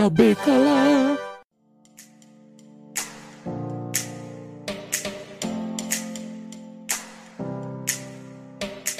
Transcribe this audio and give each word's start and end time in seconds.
saber 0.00 0.34
calar. 0.36 1.18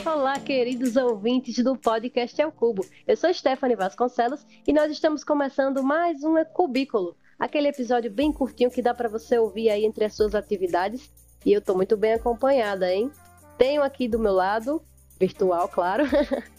Olá, 0.04 0.38
queridos 0.40 0.96
ouvintes 0.96 1.64
do 1.64 1.74
podcast 1.74 2.42
Ao 2.42 2.52
Cubo. 2.52 2.84
Eu 3.06 3.16
sou 3.16 3.32
Stephanie 3.32 3.76
Vasconcelos 3.76 4.44
e 4.66 4.74
nós 4.74 4.92
estamos 4.92 5.24
começando 5.24 5.82
mais 5.82 6.22
um 6.22 6.34
Cubículo, 6.44 7.16
aquele 7.38 7.68
episódio 7.68 8.10
bem 8.10 8.30
curtinho 8.30 8.70
que 8.70 8.82
dá 8.82 8.92
para 8.92 9.08
você 9.08 9.38
ouvir 9.38 9.70
aí 9.70 9.86
entre 9.86 10.04
as 10.04 10.14
suas 10.14 10.34
atividades. 10.34 11.10
E 11.46 11.50
eu 11.50 11.62
tô 11.62 11.74
muito 11.74 11.96
bem 11.96 12.12
acompanhada, 12.12 12.92
hein? 12.92 13.10
Tenho 13.56 13.82
aqui 13.82 14.06
do 14.06 14.18
meu 14.18 14.34
lado, 14.34 14.82
virtual, 15.18 15.66
claro, 15.66 16.04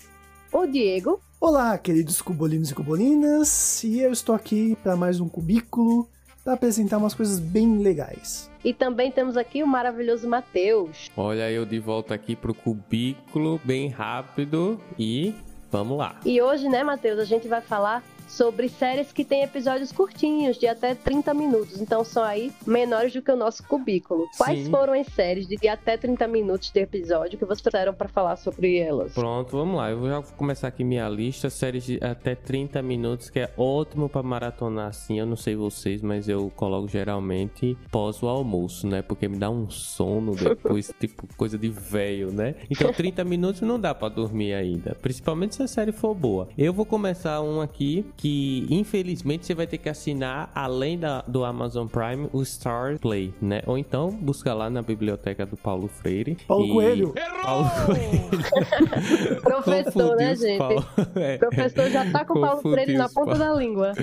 o 0.51 0.65
Diego. 0.65 1.21
Olá, 1.43 1.75
queridos 1.75 2.21
cubolinos 2.21 2.69
e 2.69 2.75
cubolinas, 2.75 3.83
e 3.83 3.99
eu 3.99 4.11
estou 4.11 4.35
aqui 4.35 4.77
para 4.83 4.95
mais 4.95 5.19
um 5.19 5.27
cubículo 5.27 6.07
para 6.43 6.53
apresentar 6.53 6.99
umas 6.99 7.15
coisas 7.15 7.39
bem 7.39 7.79
legais. 7.79 8.47
E 8.63 8.75
também 8.75 9.11
temos 9.11 9.35
aqui 9.35 9.63
o 9.63 9.67
maravilhoso 9.67 10.29
Matheus. 10.29 11.09
Olha 11.17 11.49
eu 11.49 11.65
de 11.65 11.79
volta 11.79 12.13
aqui 12.13 12.35
pro 12.35 12.53
cubículo, 12.53 13.59
bem 13.63 13.89
rápido 13.89 14.79
e 14.99 15.33
vamos 15.71 15.97
lá. 15.97 16.19
E 16.23 16.39
hoje, 16.39 16.69
né, 16.69 16.83
Matheus, 16.83 17.17
a 17.17 17.25
gente 17.25 17.47
vai 17.47 17.59
falar 17.59 18.03
sobre 18.31 18.69
séries 18.69 19.11
que 19.11 19.25
têm 19.25 19.43
episódios 19.43 19.91
curtinhos, 19.91 20.57
de 20.57 20.65
até 20.65 20.95
30 20.95 21.33
minutos. 21.33 21.81
Então 21.81 22.03
são 22.03 22.23
aí 22.23 22.51
menores 22.65 23.13
do 23.13 23.21
que 23.21 23.31
o 23.31 23.35
nosso 23.35 23.63
cubículo. 23.63 24.27
Quais 24.37 24.65
Sim. 24.65 24.71
foram 24.71 24.93
as 24.93 25.07
séries 25.07 25.47
de 25.47 25.67
até 25.67 25.97
30 25.97 26.27
minutos 26.27 26.71
de 26.71 26.79
episódio 26.79 27.37
que 27.37 27.45
vocês 27.45 27.61
trouxeram 27.61 27.93
para 27.93 28.07
falar 28.07 28.37
sobre 28.37 28.77
elas? 28.77 29.13
Pronto, 29.13 29.51
vamos 29.51 29.75
lá. 29.75 29.91
Eu 29.91 29.99
vou 29.99 30.09
já 30.09 30.21
começar 30.37 30.69
aqui 30.69 30.83
minha 30.83 31.07
lista. 31.09 31.49
Séries 31.49 31.83
de 31.83 31.99
até 32.01 32.33
30 32.33 32.81
minutos, 32.81 33.29
que 33.29 33.39
é 33.39 33.53
ótimo 33.57 34.07
pra 34.07 34.23
maratonar 34.23 34.87
assim. 34.87 35.19
Eu 35.19 35.25
não 35.25 35.35
sei 35.35 35.55
vocês, 35.55 36.01
mas 36.01 36.29
eu 36.29 36.51
coloco 36.55 36.87
geralmente 36.87 37.77
pós 37.91 38.23
o 38.23 38.27
almoço, 38.27 38.87
né? 38.87 39.01
Porque 39.01 39.27
me 39.27 39.37
dá 39.37 39.49
um 39.49 39.69
sono 39.69 40.35
depois, 40.35 40.93
tipo 40.99 41.27
coisa 41.35 41.57
de 41.57 41.69
velho, 41.69 42.31
né? 42.31 42.55
Então 42.69 42.93
30 42.93 43.23
minutos 43.25 43.61
não 43.61 43.79
dá 43.79 43.93
pra 43.93 44.07
dormir 44.07 44.53
ainda. 44.53 44.95
Principalmente 45.01 45.55
se 45.55 45.63
a 45.63 45.67
série 45.67 45.91
for 45.91 46.15
boa. 46.15 46.47
Eu 46.57 46.73
vou 46.73 46.85
começar 46.85 47.41
um 47.41 47.59
aqui 47.59 48.05
que 48.21 48.67
infelizmente 48.69 49.47
você 49.47 49.55
vai 49.55 49.65
ter 49.65 49.79
que 49.79 49.89
assinar, 49.89 50.51
além 50.53 50.97
da, 50.99 51.21
do 51.23 51.43
Amazon 51.43 51.87
Prime, 51.87 52.29
o 52.31 52.45
Star 52.45 52.99
Play, 52.99 53.33
né? 53.41 53.63
Ou 53.65 53.79
então 53.79 54.11
busca 54.11 54.53
lá 54.53 54.69
na 54.69 54.83
biblioteca 54.83 55.43
do 55.43 55.57
Paulo 55.57 55.87
Freire. 55.87 56.37
Paulo 56.47 56.65
e- 56.67 56.71
Coelho. 56.71 57.13
Paulo 57.41 57.67
Coelho. 57.87 59.41
Professor, 59.41 60.15
né, 60.15 60.35
gente? 60.35 60.57
Paulo. 60.59 60.85
É. 61.15 61.35
O 61.35 61.39
professor 61.39 61.89
já 61.89 62.11
tá 62.11 62.23
com 62.23 62.37
o 62.37 62.41
Paulo 62.41 62.61
Freire 62.61 62.93
na 62.93 63.09
ponta 63.09 63.35
Paulo. 63.37 63.39
da 63.39 63.53
língua. 63.55 63.93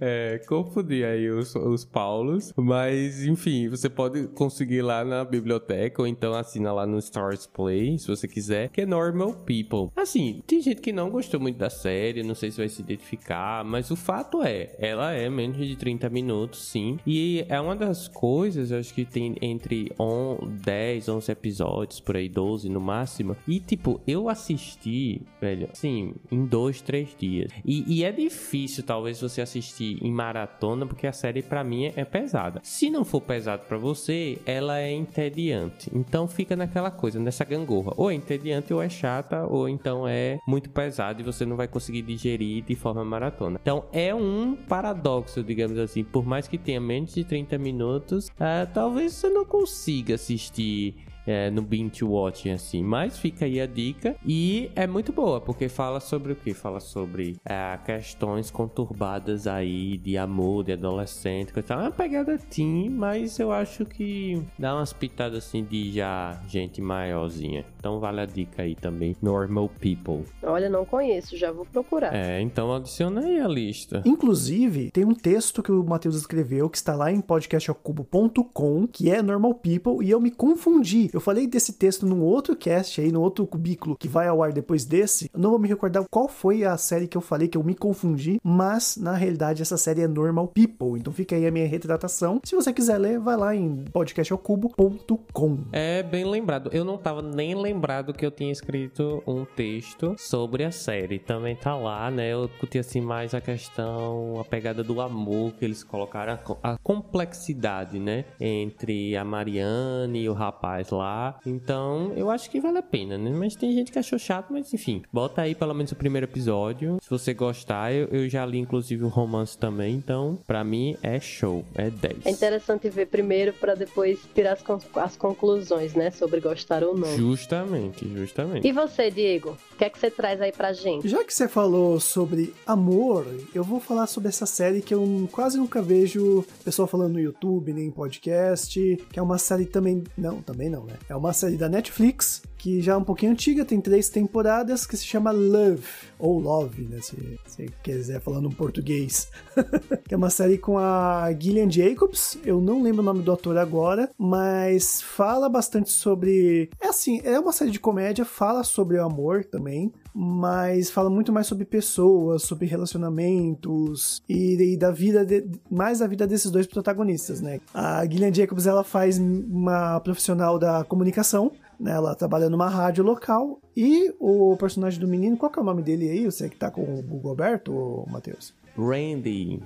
É, 0.00 0.38
confundi 0.46 1.02
aí 1.02 1.30
os, 1.30 1.54
os 1.54 1.84
Paulos, 1.84 2.52
mas 2.56 3.24
enfim, 3.24 3.70
você 3.70 3.88
pode 3.88 4.28
conseguir 4.28 4.82
lá 4.82 5.02
na 5.02 5.24
biblioteca 5.24 6.02
ou 6.02 6.06
então 6.06 6.34
assina 6.34 6.72
lá 6.72 6.86
no 6.86 6.98
Stars 6.98 7.46
Play, 7.46 7.98
se 7.98 8.06
você 8.06 8.28
quiser, 8.28 8.68
que 8.68 8.82
é 8.82 8.86
Normal 8.86 9.32
People. 9.46 9.90
Assim, 9.96 10.42
tem 10.46 10.60
gente 10.60 10.82
que 10.82 10.92
não 10.92 11.08
gostou 11.08 11.40
muito 11.40 11.56
da 11.56 11.70
série, 11.70 12.22
não 12.22 12.34
sei 12.34 12.50
se 12.50 12.58
vai 12.58 12.68
se 12.68 12.82
identificar, 12.82 13.51
mas 13.64 13.90
o 13.90 13.96
fato 13.96 14.42
é, 14.42 14.74
ela 14.78 15.12
é 15.12 15.28
menos 15.28 15.66
de 15.66 15.76
30 15.76 16.08
minutos, 16.08 16.64
sim, 16.64 16.98
e 17.06 17.44
é 17.48 17.60
uma 17.60 17.76
das 17.76 18.08
coisas, 18.08 18.72
acho 18.72 18.94
que 18.94 19.04
tem 19.04 19.36
entre 19.40 19.92
on, 19.98 20.38
10, 20.64 21.08
11 21.08 21.32
episódios, 21.32 22.00
por 22.00 22.16
aí 22.16 22.28
12 22.28 22.68
no 22.68 22.80
máximo, 22.80 23.36
e 23.46 23.60
tipo, 23.60 24.00
eu 24.06 24.28
assisti, 24.28 25.22
velho, 25.40 25.68
assim, 25.72 26.14
em 26.30 26.46
dois, 26.46 26.80
três 26.80 27.14
dias. 27.18 27.50
E, 27.64 27.84
e 27.86 28.04
é 28.04 28.12
difícil, 28.12 28.84
talvez, 28.84 29.20
você 29.20 29.40
assistir 29.40 29.98
em 30.02 30.12
maratona, 30.12 30.86
porque 30.86 31.06
a 31.06 31.12
série 31.12 31.42
pra 31.42 31.64
mim 31.64 31.92
é 31.96 32.04
pesada. 32.04 32.60
Se 32.62 32.90
não 32.90 33.04
for 33.04 33.20
pesado 33.20 33.64
pra 33.66 33.78
você, 33.78 34.38
ela 34.46 34.78
é 34.78 34.92
entediante. 34.92 35.90
Então 35.94 36.28
fica 36.28 36.54
naquela 36.56 36.90
coisa, 36.90 37.18
nessa 37.18 37.44
gangorra. 37.44 37.92
Ou 37.96 38.10
é 38.10 38.14
entediante, 38.14 38.72
ou 38.72 38.82
é 38.82 38.88
chata, 38.88 39.46
ou 39.46 39.68
então 39.68 40.06
é 40.06 40.38
muito 40.46 40.70
pesado 40.70 41.20
e 41.20 41.24
você 41.24 41.44
não 41.44 41.56
vai 41.56 41.68
conseguir 41.68 42.02
digerir 42.02 42.62
de 42.64 42.74
forma 42.74 43.04
maratona. 43.04 43.41
Então 43.50 43.84
é 43.92 44.14
um 44.14 44.54
paradoxo, 44.54 45.42
digamos 45.42 45.78
assim. 45.78 46.04
Por 46.04 46.24
mais 46.24 46.46
que 46.46 46.58
tenha 46.58 46.80
menos 46.80 47.14
de 47.14 47.24
30 47.24 47.58
minutos, 47.58 48.30
ah, 48.38 48.66
talvez 48.72 49.12
você 49.14 49.28
não 49.28 49.44
consiga 49.44 50.14
assistir 50.14 50.94
é, 51.26 51.50
no 51.50 51.62
binge 51.62 52.04
watching 52.04 52.50
assim, 52.50 52.82
mas 52.82 53.18
fica 53.18 53.44
aí 53.44 53.60
a 53.60 53.66
dica 53.66 54.16
e 54.24 54.70
é 54.74 54.86
muito 54.86 55.12
boa 55.12 55.40
porque 55.40 55.68
fala 55.68 56.00
sobre 56.00 56.32
o 56.32 56.36
que? 56.36 56.54
Fala 56.54 56.80
sobre 56.80 57.36
é, 57.44 57.78
questões 57.84 58.50
conturbadas 58.50 59.46
aí 59.46 59.96
de 59.96 60.16
amor, 60.16 60.64
de 60.64 60.72
adolescente, 60.72 61.52
coisa 61.52 61.68
tal. 61.68 61.80
É 61.80 61.82
uma 61.84 61.90
pegada 61.90 62.38
teen, 62.38 62.88
mas 62.90 63.38
eu 63.38 63.52
acho 63.52 63.84
que 63.84 64.42
dá 64.58 64.74
umas 64.74 64.92
pitadas 64.92 65.44
assim 65.44 65.64
de 65.64 65.92
já 65.92 66.40
gente 66.48 66.80
maiorzinha. 66.80 67.64
Então 67.78 67.98
vale 67.98 68.20
a 68.20 68.26
dica 68.26 68.62
aí 68.62 68.74
também, 68.74 69.16
Normal 69.20 69.68
People. 69.68 70.24
Olha, 70.42 70.68
não 70.68 70.84
conheço, 70.84 71.36
já 71.36 71.50
vou 71.50 71.64
procurar. 71.64 72.14
É, 72.14 72.40
então 72.40 72.72
adiciona 72.72 73.22
aí 73.22 73.40
a 73.40 73.48
lista. 73.48 74.02
Inclusive, 74.04 74.90
tem 74.90 75.04
um 75.04 75.14
texto 75.14 75.62
que 75.62 75.72
o 75.72 75.84
Matheus 75.84 76.16
escreveu 76.16 76.68
que 76.68 76.76
está 76.76 76.94
lá 76.94 77.10
em 77.10 77.20
podcastacubo.com, 77.20 78.86
que 78.86 79.10
é 79.10 79.22
Normal 79.22 79.54
People, 79.54 80.04
e 80.04 80.10
eu 80.10 80.20
me 80.20 80.30
confundi. 80.30 81.10
Eu 81.12 81.20
falei 81.20 81.46
desse 81.46 81.74
texto 81.74 82.06
num 82.06 82.20
outro 82.20 82.56
cast 82.56 83.00
aí, 83.00 83.12
no 83.12 83.20
outro 83.20 83.46
cubículo 83.46 83.96
que 83.96 84.08
vai 84.08 84.26
ao 84.28 84.42
ar 84.42 84.52
depois 84.52 84.84
desse. 84.84 85.30
Eu 85.32 85.40
não 85.40 85.50
vou 85.50 85.58
me 85.58 85.68
recordar 85.68 86.04
qual 86.10 86.28
foi 86.28 86.64
a 86.64 86.76
série 86.76 87.06
que 87.06 87.16
eu 87.16 87.20
falei 87.20 87.48
que 87.48 87.56
eu 87.56 87.62
me 87.62 87.74
confundi, 87.74 88.40
mas 88.42 88.96
na 88.96 89.12
realidade 89.12 89.62
essa 89.62 89.76
série 89.76 90.02
é 90.02 90.08
Normal 90.08 90.48
People. 90.48 90.98
Então 90.98 91.12
fica 91.12 91.36
aí 91.36 91.46
a 91.46 91.50
minha 91.50 91.66
retratação. 91.66 92.40
Se 92.44 92.54
você 92.54 92.72
quiser 92.72 92.98
ler, 92.98 93.18
vai 93.18 93.36
lá 93.36 93.54
em 93.54 93.84
podcastacubo.com. 93.92 95.58
É 95.72 96.02
bem 96.02 96.24
lembrado. 96.24 96.70
Eu 96.72 96.84
não 96.84 96.98
tava 96.98 97.22
nem 97.22 97.54
lembrado 97.54 98.12
que 98.12 98.26
eu 98.26 98.30
tinha 98.30 98.50
escrito 98.50 99.22
um 99.26 99.44
texto 99.44 100.14
sobre 100.18 100.64
a 100.64 100.72
série. 100.72 101.18
Também 101.18 101.54
tá 101.54 101.76
lá, 101.76 102.10
né? 102.10 102.32
Eu 102.32 102.48
discuti 102.48 102.78
assim 102.78 103.00
mais 103.00 103.34
a 103.34 103.40
questão, 103.40 104.40
a 104.40 104.44
pegada 104.44 104.82
do 104.82 105.00
amor 105.00 105.52
que 105.52 105.64
eles 105.64 105.84
colocaram, 105.84 106.32
a 106.32 106.72
a 106.72 106.78
complexidade, 106.82 107.98
né? 107.98 108.24
Entre 108.40 109.16
a 109.16 109.24
Mariane 109.24 110.22
e 110.22 110.28
o 110.28 110.32
rapaz 110.32 110.90
lá. 110.90 111.01
Então, 111.46 112.12
eu 112.16 112.30
acho 112.30 112.50
que 112.50 112.60
vale 112.60 112.78
a 112.78 112.82
pena, 112.82 113.16
né? 113.18 113.30
Mas 113.30 113.54
tem 113.56 113.72
gente 113.72 113.90
que 113.92 113.98
achou 113.98 114.18
chato, 114.18 114.52
mas 114.52 114.72
enfim. 114.72 115.02
Bota 115.12 115.42
aí 115.42 115.54
pelo 115.54 115.74
menos 115.74 115.92
o 115.92 115.96
primeiro 115.96 116.26
episódio. 116.26 116.98
Se 117.02 117.10
você 117.10 117.34
gostar, 117.34 117.92
eu, 117.92 118.06
eu 118.08 118.28
já 118.28 118.44
li 118.46 118.58
inclusive 118.58 119.04
o 119.04 119.08
romance 119.08 119.56
também. 119.56 119.94
Então, 119.94 120.38
pra 120.46 120.62
mim 120.64 120.96
é 121.02 121.18
show. 121.20 121.64
É 121.74 121.90
10. 121.90 122.26
É 122.26 122.30
interessante 122.30 122.88
ver 122.88 123.06
primeiro 123.06 123.52
para 123.52 123.74
depois 123.74 124.18
tirar 124.34 124.52
as, 124.52 124.62
con- 124.62 124.78
as 124.96 125.16
conclusões, 125.16 125.94
né? 125.94 126.10
Sobre 126.10 126.40
gostar 126.40 126.82
ou 126.84 126.96
não. 126.96 127.16
Justamente, 127.16 128.06
justamente. 128.08 128.66
E 128.66 128.72
você, 128.72 129.10
Diego? 129.10 129.56
O 129.72 129.76
que 129.76 129.84
é 129.84 129.90
que 129.90 129.98
você 129.98 130.10
traz 130.10 130.40
aí 130.40 130.52
pra 130.52 130.72
gente? 130.72 131.08
Já 131.08 131.24
que 131.24 131.32
você 131.34 131.48
falou 131.48 131.98
sobre 132.00 132.54
amor, 132.66 133.26
eu 133.54 133.64
vou 133.64 133.80
falar 133.80 134.06
sobre 134.06 134.28
essa 134.28 134.46
série 134.46 134.80
que 134.82 134.94
eu 134.94 135.28
quase 135.32 135.58
nunca 135.58 135.82
vejo 135.82 136.44
pessoal 136.64 136.86
falando 136.88 137.12
no 137.14 137.20
YouTube, 137.20 137.72
nem 137.72 137.86
em 137.86 137.90
podcast, 137.90 138.96
que 139.10 139.18
é 139.18 139.22
uma 139.22 139.38
série 139.38 139.66
também. 139.66 140.02
Não, 140.16 140.40
também 140.42 140.68
não, 140.70 140.84
né? 140.84 140.91
É 141.08 141.14
uma 141.14 141.32
série 141.32 141.56
da 141.56 141.68
Netflix, 141.68 142.42
que 142.62 142.80
já 142.80 142.92
é 142.92 142.96
um 142.96 143.02
pouquinho 143.02 143.32
antiga, 143.32 143.64
tem 143.64 143.80
três 143.80 144.08
temporadas, 144.08 144.86
que 144.86 144.96
se 144.96 145.04
chama 145.04 145.32
Love, 145.32 145.82
ou 146.16 146.38
Love, 146.38 146.82
né? 146.84 147.00
Se 147.02 147.16
você 147.44 147.66
quiser 147.82 148.20
falando 148.20 148.46
em 148.48 148.52
português. 148.52 149.28
que 150.06 150.14
é 150.14 150.16
uma 150.16 150.30
série 150.30 150.56
com 150.58 150.78
a 150.78 151.28
Gillian 151.36 151.68
Jacobs, 151.68 152.38
eu 152.44 152.60
não 152.60 152.80
lembro 152.80 153.02
o 153.02 153.04
nome 153.04 153.20
do 153.20 153.32
ator 153.32 153.56
agora, 153.58 154.08
mas 154.16 155.02
fala 155.02 155.48
bastante 155.48 155.90
sobre. 155.90 156.70
É 156.80 156.86
assim, 156.86 157.20
é 157.24 157.36
uma 157.36 157.50
série 157.52 157.72
de 157.72 157.80
comédia, 157.80 158.24
fala 158.24 158.62
sobre 158.62 158.96
o 158.96 159.04
amor 159.04 159.44
também, 159.44 159.92
mas 160.14 160.88
fala 160.88 161.10
muito 161.10 161.32
mais 161.32 161.48
sobre 161.48 161.64
pessoas, 161.64 162.44
sobre 162.44 162.66
relacionamentos 162.66 164.22
e, 164.28 164.74
e 164.74 164.76
da 164.76 164.92
vida, 164.92 165.24
de- 165.24 165.44
mais 165.68 165.98
da 165.98 166.06
vida 166.06 166.28
desses 166.28 166.50
dois 166.50 166.66
protagonistas, 166.68 167.40
né? 167.40 167.60
A 167.74 168.06
Gillian 168.06 168.32
Jacobs, 168.32 168.68
ela 168.68 168.84
faz 168.84 169.18
uma 169.18 169.98
profissional 169.98 170.60
da 170.60 170.84
comunicação, 170.84 171.50
né? 171.82 171.92
Ela 171.92 172.14
trabalha 172.14 172.48
numa 172.48 172.68
rádio 172.68 173.02
local 173.02 173.60
e 173.76 174.14
o 174.20 174.56
personagem 174.56 175.00
do 175.00 175.08
menino, 175.08 175.36
qual 175.36 175.50
que 175.50 175.58
é 175.58 175.62
o 175.62 175.64
nome 175.64 175.82
dele 175.82 176.08
aí? 176.08 176.24
Você 176.24 176.48
que 176.48 176.56
tá 176.56 176.70
com 176.70 176.82
o 176.82 177.02
Google 177.02 177.32
aberto, 177.32 178.06
Matheus? 178.08 178.54
Randy. 178.78 179.60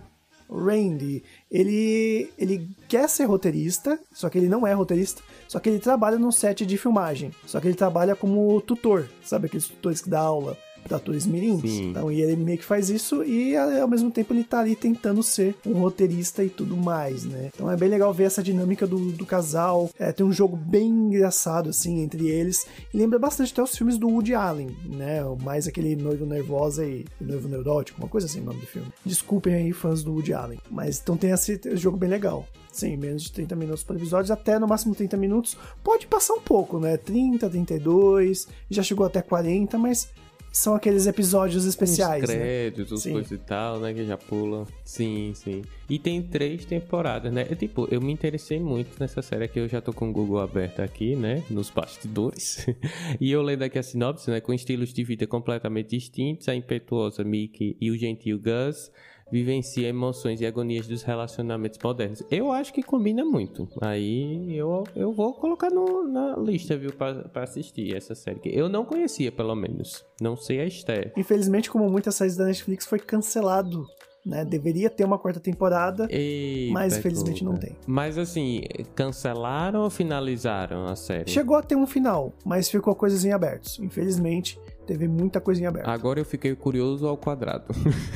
Randy, 0.49 1.25
ele, 1.51 2.31
ele 2.39 2.71
quer 2.89 3.09
ser 3.09 3.25
roteirista, 3.25 3.99
só 4.13 4.31
que 4.31 4.39
ele 4.39 4.49
não 4.49 4.65
é 4.67 4.73
roteirista, 4.73 5.21
só 5.49 5.59
que 5.59 5.69
ele 5.69 5.81
trabalha 5.81 6.19
num 6.19 6.31
set 6.31 6.65
de 6.65 6.79
filmagem, 6.79 7.33
só 7.45 7.61
que 7.61 7.67
ele 7.67 7.75
trabalha 7.75 8.15
como 8.15 8.61
tutor, 8.61 9.09
sabe 9.25 9.47
aqueles 9.47 9.67
tutores 9.67 10.01
que 10.01 10.09
dá 10.09 10.21
aula 10.21 10.57
atores 10.95 11.27
mirins. 11.27 11.65
Então, 11.65 12.11
e 12.11 12.21
ele 12.23 12.37
meio 12.37 12.59
que 12.59 12.65
faz 12.65 12.91
isso 12.91 13.25
e 13.25 13.57
ao 13.57 13.89
mesmo 13.89 14.11
tempo 14.11 14.33
ele 14.33 14.45
tá 14.45 14.61
ali 14.61 14.77
tentando 14.77 15.23
ser 15.23 15.55
um 15.67 15.75
roteirista 15.75 16.45
e 16.45 16.49
tudo 16.49 16.77
mais, 16.77 17.25
né? 17.25 17.51
Então 17.55 17.71
é 17.71 17.77
bem 17.77 17.89
legal 17.89 18.13
ver 18.13 18.25
essa 18.25 18.43
dinâmica 18.43 18.87
do, 18.87 19.13
do 19.13 19.27
casal. 19.27 19.91
É, 19.99 20.13
tem 20.13 20.25
um 20.25 20.33
jogo 20.33 20.57
bem 20.57 20.89
engraçado, 20.89 21.71
assim, 21.71 22.01
entre 22.01 22.29
eles. 22.29 22.67
E 22.93 22.97
lembra 22.97 23.19
bastante 23.19 23.53
até 23.53 23.63
os 23.63 23.77
filmes 23.77 23.99
do 23.99 24.09
Woody 24.09 24.35
Allen, 24.35 24.77
né? 24.85 25.21
Mais 25.43 25.67
aquele 25.67 25.97
noivo 25.97 26.27
nervosa 26.27 26.85
e 26.85 27.05
noivo 27.21 27.49
neurótico, 27.49 28.01
uma 28.01 28.09
coisa 28.09 28.27
assim 28.27 28.41
o 28.41 28.45
nome 28.45 28.61
do 28.61 28.67
filme. 28.67 28.89
Desculpem 29.05 29.55
aí, 29.55 29.73
fãs 29.73 30.03
do 30.03 30.13
Woody 30.13 30.33
Allen. 30.33 30.59
Mas 30.71 31.01
então 31.01 31.17
tem 31.17 31.31
esse, 31.31 31.53
esse 31.53 31.77
jogo 31.77 31.97
bem 31.97 32.09
legal. 32.09 32.47
Sim, 32.77 32.95
menos 32.99 33.23
de 33.23 33.33
30 33.33 33.57
minutos 33.57 33.83
por 33.83 33.97
episódio, 33.97 34.35
até 34.35 34.59
no 34.59 34.69
máximo 34.69 34.95
30 34.95 35.17
minutos. 35.17 35.57
Pode 35.83 36.07
passar 36.07 36.35
um 36.35 36.41
pouco, 36.43 36.79
né? 36.79 36.99
30, 36.99 37.49
32, 37.49 38.49
já 38.69 38.83
chegou 38.83 39.07
até 39.07 39.23
40, 39.23 39.79
mas 39.79 40.11
são 40.57 40.75
aqueles 40.75 41.07
episódios 41.07 41.67
especiais. 41.67 42.23
Os 42.23 42.31
né? 42.31 42.35
créditos, 42.35 43.05
né? 43.05 43.13
coisa 43.13 43.35
e 43.35 43.39
tal, 43.39 43.79
né? 43.79 43.93
Que 43.93 44.07
já 44.07 44.17
pula. 44.17 44.67
Sim, 44.83 45.33
sim. 45.35 45.63
E 45.89 45.99
tem 45.99 46.23
três 46.23 46.65
temporadas, 46.65 47.31
né? 47.31 47.47
Eu, 47.51 47.57
tipo, 47.57 47.87
eu 47.91 48.01
me 48.01 48.11
interessei 48.11 48.59
muito 48.59 48.99
nessa 48.99 49.21
série 49.21 49.47
que 49.49 49.61
eu 49.61 49.69
já 49.69 49.83
tô 49.83 49.93
com 49.93 50.09
o 50.09 50.13
Google 50.13 50.41
aberto 50.41 50.81
aqui, 50.81 51.15
né? 51.15 51.45
Nos 51.51 51.69
bastidores. 51.69 52.67
e 53.21 53.31
eu 53.31 53.43
lendo 53.43 53.65
aqui 53.65 53.79
a 53.79 53.83
sinopse, 53.83 54.31
né? 54.31 54.41
Com 54.41 54.55
estilos 54.55 54.95
de 54.95 55.05
vida 55.05 55.27
completamente 55.27 55.91
distintos, 55.91 56.49
a 56.49 56.55
impetuosa 56.55 57.23
Mickey 57.23 57.77
e 57.79 57.91
o 57.91 57.99
gentil 57.99 58.39
Gus 58.39 58.91
vivencia 59.31 59.89
emoções 59.89 60.41
e 60.41 60.47
agonias 60.47 60.87
dos 60.87 61.03
relacionamentos 61.03 61.79
modernos. 61.83 62.23
Eu 62.31 62.53
acho 62.53 62.73
que 62.73 62.83
combina 62.83 63.25
muito. 63.25 63.69
Aí 63.81 64.57
eu, 64.57 64.85
eu 64.95 65.13
vou 65.13 65.35
colocar 65.35 65.71
no, 65.71 66.07
na 66.07 66.37
lista, 66.37 66.77
viu, 66.77 66.93
pra, 66.93 67.15
pra 67.29 67.43
assistir 67.43 67.95
essa 67.95 68.15
série. 68.15 68.41
Que 68.41 68.49
eu 68.49 68.69
não 68.69 68.85
conhecia, 68.85 69.33
pelo 69.33 69.55
menos. 69.55 70.05
Não 70.21 70.37
sei 70.37 70.61
a 70.61 70.65
Esther. 70.65 71.13
Infelizmente, 71.17 71.71
como 71.71 71.89
muitas 71.91 72.15
séries 72.15 72.37
da 72.37 72.45
Netflix, 72.45 72.87
foi 72.87 72.99
cancelado 72.99 73.87
né? 74.27 74.45
Deveria 74.45 74.91
ter 74.91 75.05
uma 75.05 75.19
quarta 75.19 75.39
temporada, 75.39 76.09
Eita, 76.11 76.73
mas 76.73 76.99
infelizmente 76.99 77.45
não 77.45 77.55
tem. 77.55 77.77
Mas 77.87 78.19
assim, 78.19 78.63
cancelaram 78.95 79.83
ou 79.83 79.91
finalizaram 79.91 80.85
a 80.87 80.97
série? 80.97 81.31
Chegou 81.31 81.57
a 81.57 81.63
ter 81.63 81.77
um 81.77 81.87
final, 81.87 82.33
mas 82.45 82.69
ficou 82.69 82.95
coisas 82.97 83.25
em 83.25 83.33
abertos. 83.33 83.79
Infelizmente, 83.79 84.59
Teve 84.87 85.09
muita 85.09 85.41
coisinha 85.41 85.69
aberta. 85.69 85.91
Agora 85.91 86.21
eu 86.21 86.25
fiquei 86.25 86.55
curioso 86.55 87.07
ao 87.09 87.17
quadrado. 87.17 87.65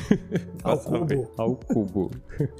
ao 0.63 0.79
cubo. 0.79 1.31
Ao 1.37 1.55
cubo. 1.55 2.11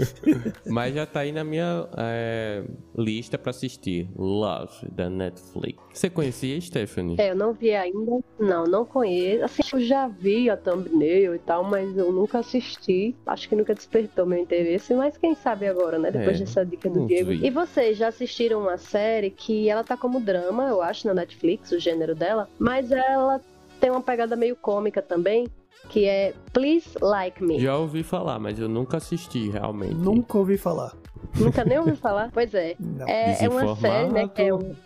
Mas 0.68 0.94
já 0.94 1.06
tá 1.06 1.22
aí 1.22 1.31
na 1.31 1.44
minha 1.44 1.88
é, 1.98 2.63
lista 2.98 3.38
para 3.38 3.52
assistir. 3.52 4.10
Love, 4.16 4.90
da 4.92 5.10
Netflix. 5.10 5.81
Você 5.94 6.10
conhecia, 6.10 6.60
Stephanie? 6.60 7.16
É, 7.19 7.31
eu 7.31 7.36
não 7.36 7.54
vi 7.54 7.74
ainda. 7.74 8.19
Não, 8.38 8.66
não 8.66 8.86
conheço. 8.86 9.46
Assim, 9.46 9.62
eu 9.74 9.80
já 9.80 10.08
vi 10.08 10.50
a 10.50 10.57
thumbnail 10.57 11.36
e 11.36 11.40
tal, 11.40 11.64
mas 11.64 11.98
eu 11.98 12.12
nunca 12.12 12.40
assisti. 12.40 13.16
Acho 13.25 13.48
que 13.48 13.56
nunca 13.56 13.74
despertou 13.74 14.25
meu 14.25 14.40
interesse, 14.40 14.94
mas 14.94 15.18
quem 15.18 15.36
sabe 15.36 15.68
agora, 15.68 15.98
né? 15.98 16.12
Depois 16.12 16.36
é, 16.36 16.40
dessa 16.40 16.66
dica 16.66 16.90
do 16.90 17.07
Diego. 17.07 17.30
Vi. 17.30 17.46
E 17.46 17.50
vocês 17.50 17.98
já 17.98 18.10
assistiram 18.10 18.62
uma 18.62 18.78
série 18.78 19.30
que 19.30 19.69
ela 19.69 19.84
tá 19.84 19.96
como 19.96 20.19
drama, 20.19 20.68
eu 20.68 20.81
acho, 20.81 21.07
na 21.07 21.14
Netflix, 21.14 21.72
o 21.72 21.80
gênero 21.80 22.14
dela, 22.14 22.50
mas 22.60 22.92
ela 22.92 23.40
tem 23.81 23.89
uma 23.89 24.01
pegada 24.01 24.36
meio 24.36 24.56
cômica 24.56 25.01
também, 25.01 25.48
que 25.89 26.06
é 26.06 26.33
Please 26.54 26.92
Like 27.01 27.44
Me. 27.44 27.60
Já 27.60 27.75
ouvi 27.75 28.04
falar, 28.04 28.39
mas 28.39 28.60
eu 28.60 28.69
nunca 28.69 28.98
assisti 28.98 29.50
realmente. 29.50 29.95
Nunca 29.95 30.38
ouvi 30.38 30.56
falar. 30.56 30.95
Nunca 31.38 31.66
nem 31.66 31.80
ouvi 31.80 31.95
falar? 31.98 32.30
Pois 32.31 32.54
é. 32.54 32.75
É, 33.07 33.44
é, 33.44 33.50
uma 33.50 33.75
série, 33.75 34.12
né, 34.12 34.28
que 34.28 34.44
é 34.44 34.54
um... 34.54 34.75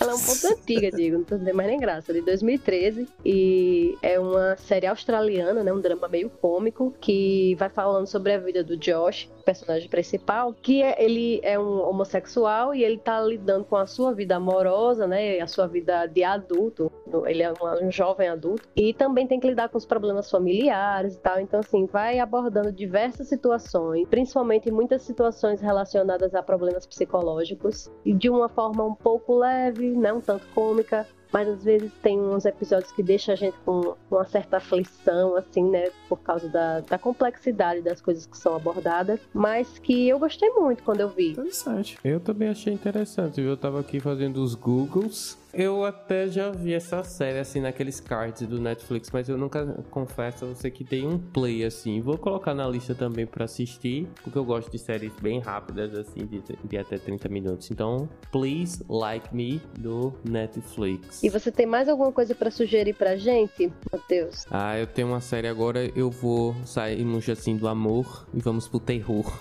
Ela 0.00 0.10
é 0.10 0.14
um 0.16 0.18
pouco 0.18 0.60
antiga, 0.60 0.90
digo, 0.90 1.18
não 1.18 1.24
tô 1.24 1.38
dizendo 1.38 1.54
mais 1.54 1.68
nem 1.68 1.78
graça, 1.78 2.12
de 2.12 2.20
2013. 2.22 3.06
E 3.24 3.96
é 4.02 4.18
uma 4.18 4.56
série 4.56 4.88
australiana, 4.88 5.62
né? 5.62 5.72
Um 5.72 5.80
drama 5.80 6.08
meio 6.08 6.28
cômico, 6.28 6.92
que 7.00 7.54
vai 7.54 7.68
falando 7.68 8.08
sobre 8.08 8.32
a 8.32 8.38
vida 8.38 8.64
do 8.64 8.76
Josh, 8.76 9.30
personagem 9.44 9.88
principal, 9.88 10.54
que 10.54 10.82
é, 10.82 11.02
ele 11.02 11.40
é 11.42 11.58
um 11.58 11.82
homossexual 11.88 12.74
e 12.74 12.82
ele 12.82 12.98
tá 12.98 13.20
lidando 13.20 13.64
com 13.64 13.76
a 13.76 13.86
sua 13.86 14.12
vida 14.12 14.36
amorosa, 14.36 15.06
né? 15.06 15.40
A 15.40 15.46
sua 15.46 15.66
vida 15.66 16.06
de 16.06 16.24
adulto. 16.24 16.90
Ele 17.26 17.42
é 17.42 17.52
um, 17.52 17.86
um 17.86 17.90
jovem 17.90 18.28
adulto. 18.28 18.68
E 18.74 18.92
também 18.94 19.26
tem 19.26 19.38
que 19.38 19.46
lidar 19.46 19.68
com 19.68 19.78
os 19.78 19.86
problemas 19.86 20.30
familiares 20.30 21.14
e 21.14 21.18
tal. 21.18 21.40
Então, 21.40 21.60
assim, 21.60 21.86
vai 21.86 22.18
abordando 22.18 22.72
diversas 22.72 23.28
situações, 23.28 24.08
principalmente 24.08 24.70
muitas 24.70 25.02
situações 25.02 25.60
relacionadas 25.60 26.34
a 26.34 26.42
problemas 26.42 26.86
psicológicos, 26.86 27.90
e 28.04 28.12
de 28.12 28.30
uma 28.30 28.48
forma 28.48 28.84
um 28.84 28.94
pouco 28.94 29.34
leve 29.34 29.74
leve, 29.74 29.96
não 29.96 30.20
tanto 30.20 30.46
cômica, 30.54 31.06
mas 31.34 31.48
às 31.48 31.64
vezes 31.64 31.90
tem 32.00 32.20
uns 32.20 32.44
episódios 32.44 32.92
que 32.92 33.02
deixa 33.02 33.32
a 33.32 33.34
gente 33.34 33.56
com 33.64 33.96
uma 34.08 34.24
certa 34.24 34.58
aflição, 34.58 35.36
assim, 35.36 35.68
né, 35.68 35.90
por 36.08 36.20
causa 36.20 36.48
da, 36.48 36.78
da 36.78 36.96
complexidade 36.96 37.82
das 37.82 38.00
coisas 38.00 38.24
que 38.24 38.38
são 38.38 38.54
abordadas, 38.54 39.18
mas 39.34 39.76
que 39.80 40.08
eu 40.08 40.16
gostei 40.20 40.48
muito 40.50 40.84
quando 40.84 41.00
eu 41.00 41.08
vi. 41.08 41.32
Interessante. 41.32 41.98
Eu 42.04 42.20
também 42.20 42.48
achei 42.48 42.72
interessante? 42.72 43.40
Eu 43.40 43.56
tava 43.56 43.80
aqui 43.80 43.98
fazendo 43.98 44.36
os 44.36 44.54
Googles 44.54 45.36
eu 45.56 45.84
até 45.84 46.28
já 46.28 46.50
vi 46.50 46.72
essa 46.72 47.02
série, 47.04 47.38
assim, 47.38 47.60
naqueles 47.60 48.00
cards 48.00 48.46
do 48.46 48.60
Netflix, 48.60 49.10
mas 49.12 49.28
eu 49.28 49.38
nunca 49.38 49.64
confesso 49.90 50.44
a 50.44 50.48
você 50.48 50.70
que 50.70 50.84
dei 50.84 51.06
um 51.06 51.18
play, 51.18 51.64
assim. 51.64 52.00
Vou 52.00 52.18
colocar 52.18 52.54
na 52.54 52.66
lista 52.66 52.94
também 52.94 53.26
para 53.26 53.44
assistir, 53.44 54.08
porque 54.22 54.36
eu 54.36 54.44
gosto 54.44 54.70
de 54.70 54.78
séries 54.78 55.12
bem 55.20 55.40
rápidas, 55.40 55.94
assim, 55.94 56.26
de, 56.26 56.42
de, 56.64 56.78
até 56.78 56.98
30 56.98 57.28
minutos. 57.28 57.70
Então, 57.70 58.08
Please 58.30 58.84
Like 58.88 59.34
Me, 59.34 59.60
do 59.78 60.12
Netflix. 60.28 61.22
E 61.22 61.28
você 61.28 61.50
tem 61.50 61.66
mais 61.66 61.88
alguma 61.88 62.12
coisa 62.12 62.34
para 62.34 62.50
sugerir 62.50 62.94
pra 62.94 63.16
gente, 63.16 63.72
Matheus? 63.92 64.46
Ah, 64.50 64.78
eu 64.78 64.86
tenho 64.86 65.08
uma 65.08 65.20
série 65.20 65.48
agora, 65.48 65.90
eu 65.96 66.10
vou 66.10 66.54
sairmos, 66.64 67.28
assim, 67.28 67.56
do 67.56 67.68
amor 67.68 68.26
e 68.34 68.40
vamos 68.40 68.68
pro 68.68 68.80
terror. 68.80 69.32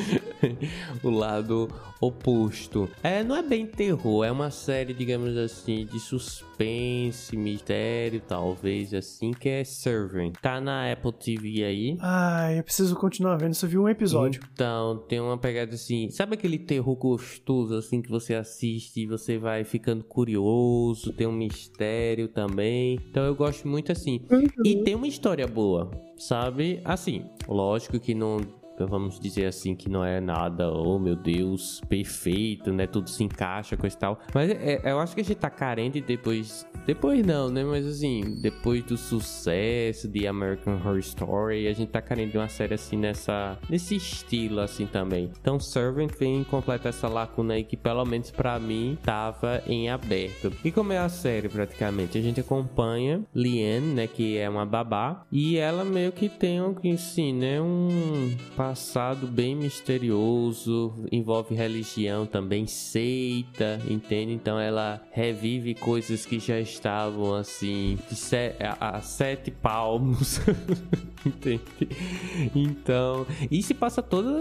o 1.02 1.10
lado 1.10 1.68
oposto. 2.00 2.88
É, 3.02 3.22
não 3.22 3.36
é 3.36 3.42
bem 3.42 3.66
terror, 3.66 4.24
é 4.24 4.30
uma 4.30 4.50
série, 4.50 4.94
digamos 4.94 5.17
assim, 5.26 5.86
de 5.86 5.98
suspense, 5.98 7.36
mistério, 7.36 8.20
talvez 8.26 8.92
assim, 8.94 9.32
que 9.32 9.48
é 9.48 9.64
Servant. 9.64 10.34
Tá 10.40 10.60
na 10.60 10.90
Apple 10.92 11.12
TV 11.12 11.64
aí. 11.64 11.96
Ah, 12.00 12.52
eu 12.52 12.62
preciso 12.62 12.94
continuar 12.96 13.36
vendo, 13.36 13.54
só 13.54 13.66
vi 13.66 13.78
um 13.78 13.88
episódio. 13.88 14.40
Então, 14.52 14.98
tem 15.08 15.20
uma 15.20 15.38
pegada 15.38 15.74
assim, 15.74 16.10
sabe 16.10 16.34
aquele 16.34 16.58
terror 16.58 16.94
gostoso 16.96 17.74
assim 17.74 18.02
que 18.02 18.10
você 18.10 18.34
assiste 18.34 19.00
e 19.00 19.06
você 19.06 19.38
vai 19.38 19.64
ficando 19.64 20.04
curioso, 20.04 21.12
tem 21.12 21.26
um 21.26 21.32
mistério 21.32 22.28
também. 22.28 22.98
Então 23.10 23.24
eu 23.24 23.34
gosto 23.34 23.66
muito 23.66 23.92
assim. 23.92 24.20
Uhum. 24.30 24.46
E 24.64 24.82
tem 24.82 24.94
uma 24.94 25.06
história 25.06 25.46
boa, 25.46 25.90
sabe? 26.16 26.80
Assim, 26.84 27.24
lógico 27.46 27.98
que 27.98 28.14
não 28.14 28.40
vamos 28.86 29.18
dizer 29.18 29.46
assim, 29.46 29.74
que 29.74 29.88
não 29.88 30.04
é 30.04 30.20
nada, 30.20 30.70
oh 30.70 30.98
meu 30.98 31.16
Deus, 31.16 31.80
perfeito, 31.88 32.72
né? 32.72 32.86
Tudo 32.86 33.08
se 33.08 33.24
encaixa, 33.24 33.76
coisa 33.76 33.96
e 33.96 33.98
tal. 33.98 34.20
Mas 34.34 34.50
é, 34.50 34.80
é, 34.84 34.92
eu 34.92 34.98
acho 34.98 35.14
que 35.14 35.20
a 35.20 35.24
gente 35.24 35.38
tá 35.38 35.50
carente 35.50 36.00
depois. 36.00 36.66
Depois 36.86 37.24
não, 37.24 37.48
né? 37.48 37.64
Mas 37.64 37.86
assim, 37.86 38.40
depois 38.42 38.82
do 38.84 38.96
sucesso 38.96 40.08
de 40.08 40.26
American 40.26 40.74
Horror 40.76 40.98
Story, 40.98 41.68
a 41.68 41.72
gente 41.72 41.90
tá 41.90 42.00
carente 42.00 42.32
de 42.32 42.38
uma 42.38 42.48
série 42.48 42.74
assim 42.74 42.96
nessa. 42.96 43.58
nesse 43.68 43.96
estilo 43.96 44.60
assim 44.60 44.86
também. 44.86 45.30
Então 45.40 45.58
Servant 45.60 46.10
vem 46.18 46.44
completar 46.44 46.90
essa 46.90 47.08
lacuna 47.08 47.54
aí 47.54 47.64
que 47.64 47.76
pelo 47.76 48.04
menos 48.04 48.30
para 48.30 48.58
mim 48.58 48.98
tava 49.02 49.62
em 49.66 49.90
aberto. 49.90 50.52
E 50.64 50.70
como 50.72 50.92
é 50.92 50.98
a 50.98 51.08
série 51.08 51.48
praticamente? 51.48 52.18
A 52.18 52.22
gente 52.22 52.40
acompanha 52.40 53.22
Liane, 53.34 53.94
né? 53.94 54.06
Que 54.06 54.38
é 54.38 54.48
uma 54.48 54.64
babá. 54.64 55.24
E 55.30 55.56
ela 55.56 55.84
meio 55.84 56.12
que 56.12 56.28
tem 56.28 56.58
assim, 56.92 57.32
né? 57.32 57.60
Um 57.60 58.36
passado 58.68 59.26
bem 59.26 59.56
misterioso, 59.56 60.92
envolve 61.10 61.54
religião 61.54 62.26
também, 62.26 62.66
seita, 62.66 63.80
entende? 63.88 64.34
Então 64.34 64.60
ela 64.60 65.00
revive 65.10 65.74
coisas 65.74 66.26
que 66.26 66.38
já 66.38 66.60
estavam 66.60 67.34
assim, 67.34 67.98
a, 68.60 68.96
a 68.98 69.00
sete 69.00 69.50
palmos, 69.50 70.38
entende? 71.24 71.62
Então, 72.54 73.26
e 73.50 73.62
se 73.62 73.72
passa 73.72 74.02
toda 74.02 74.32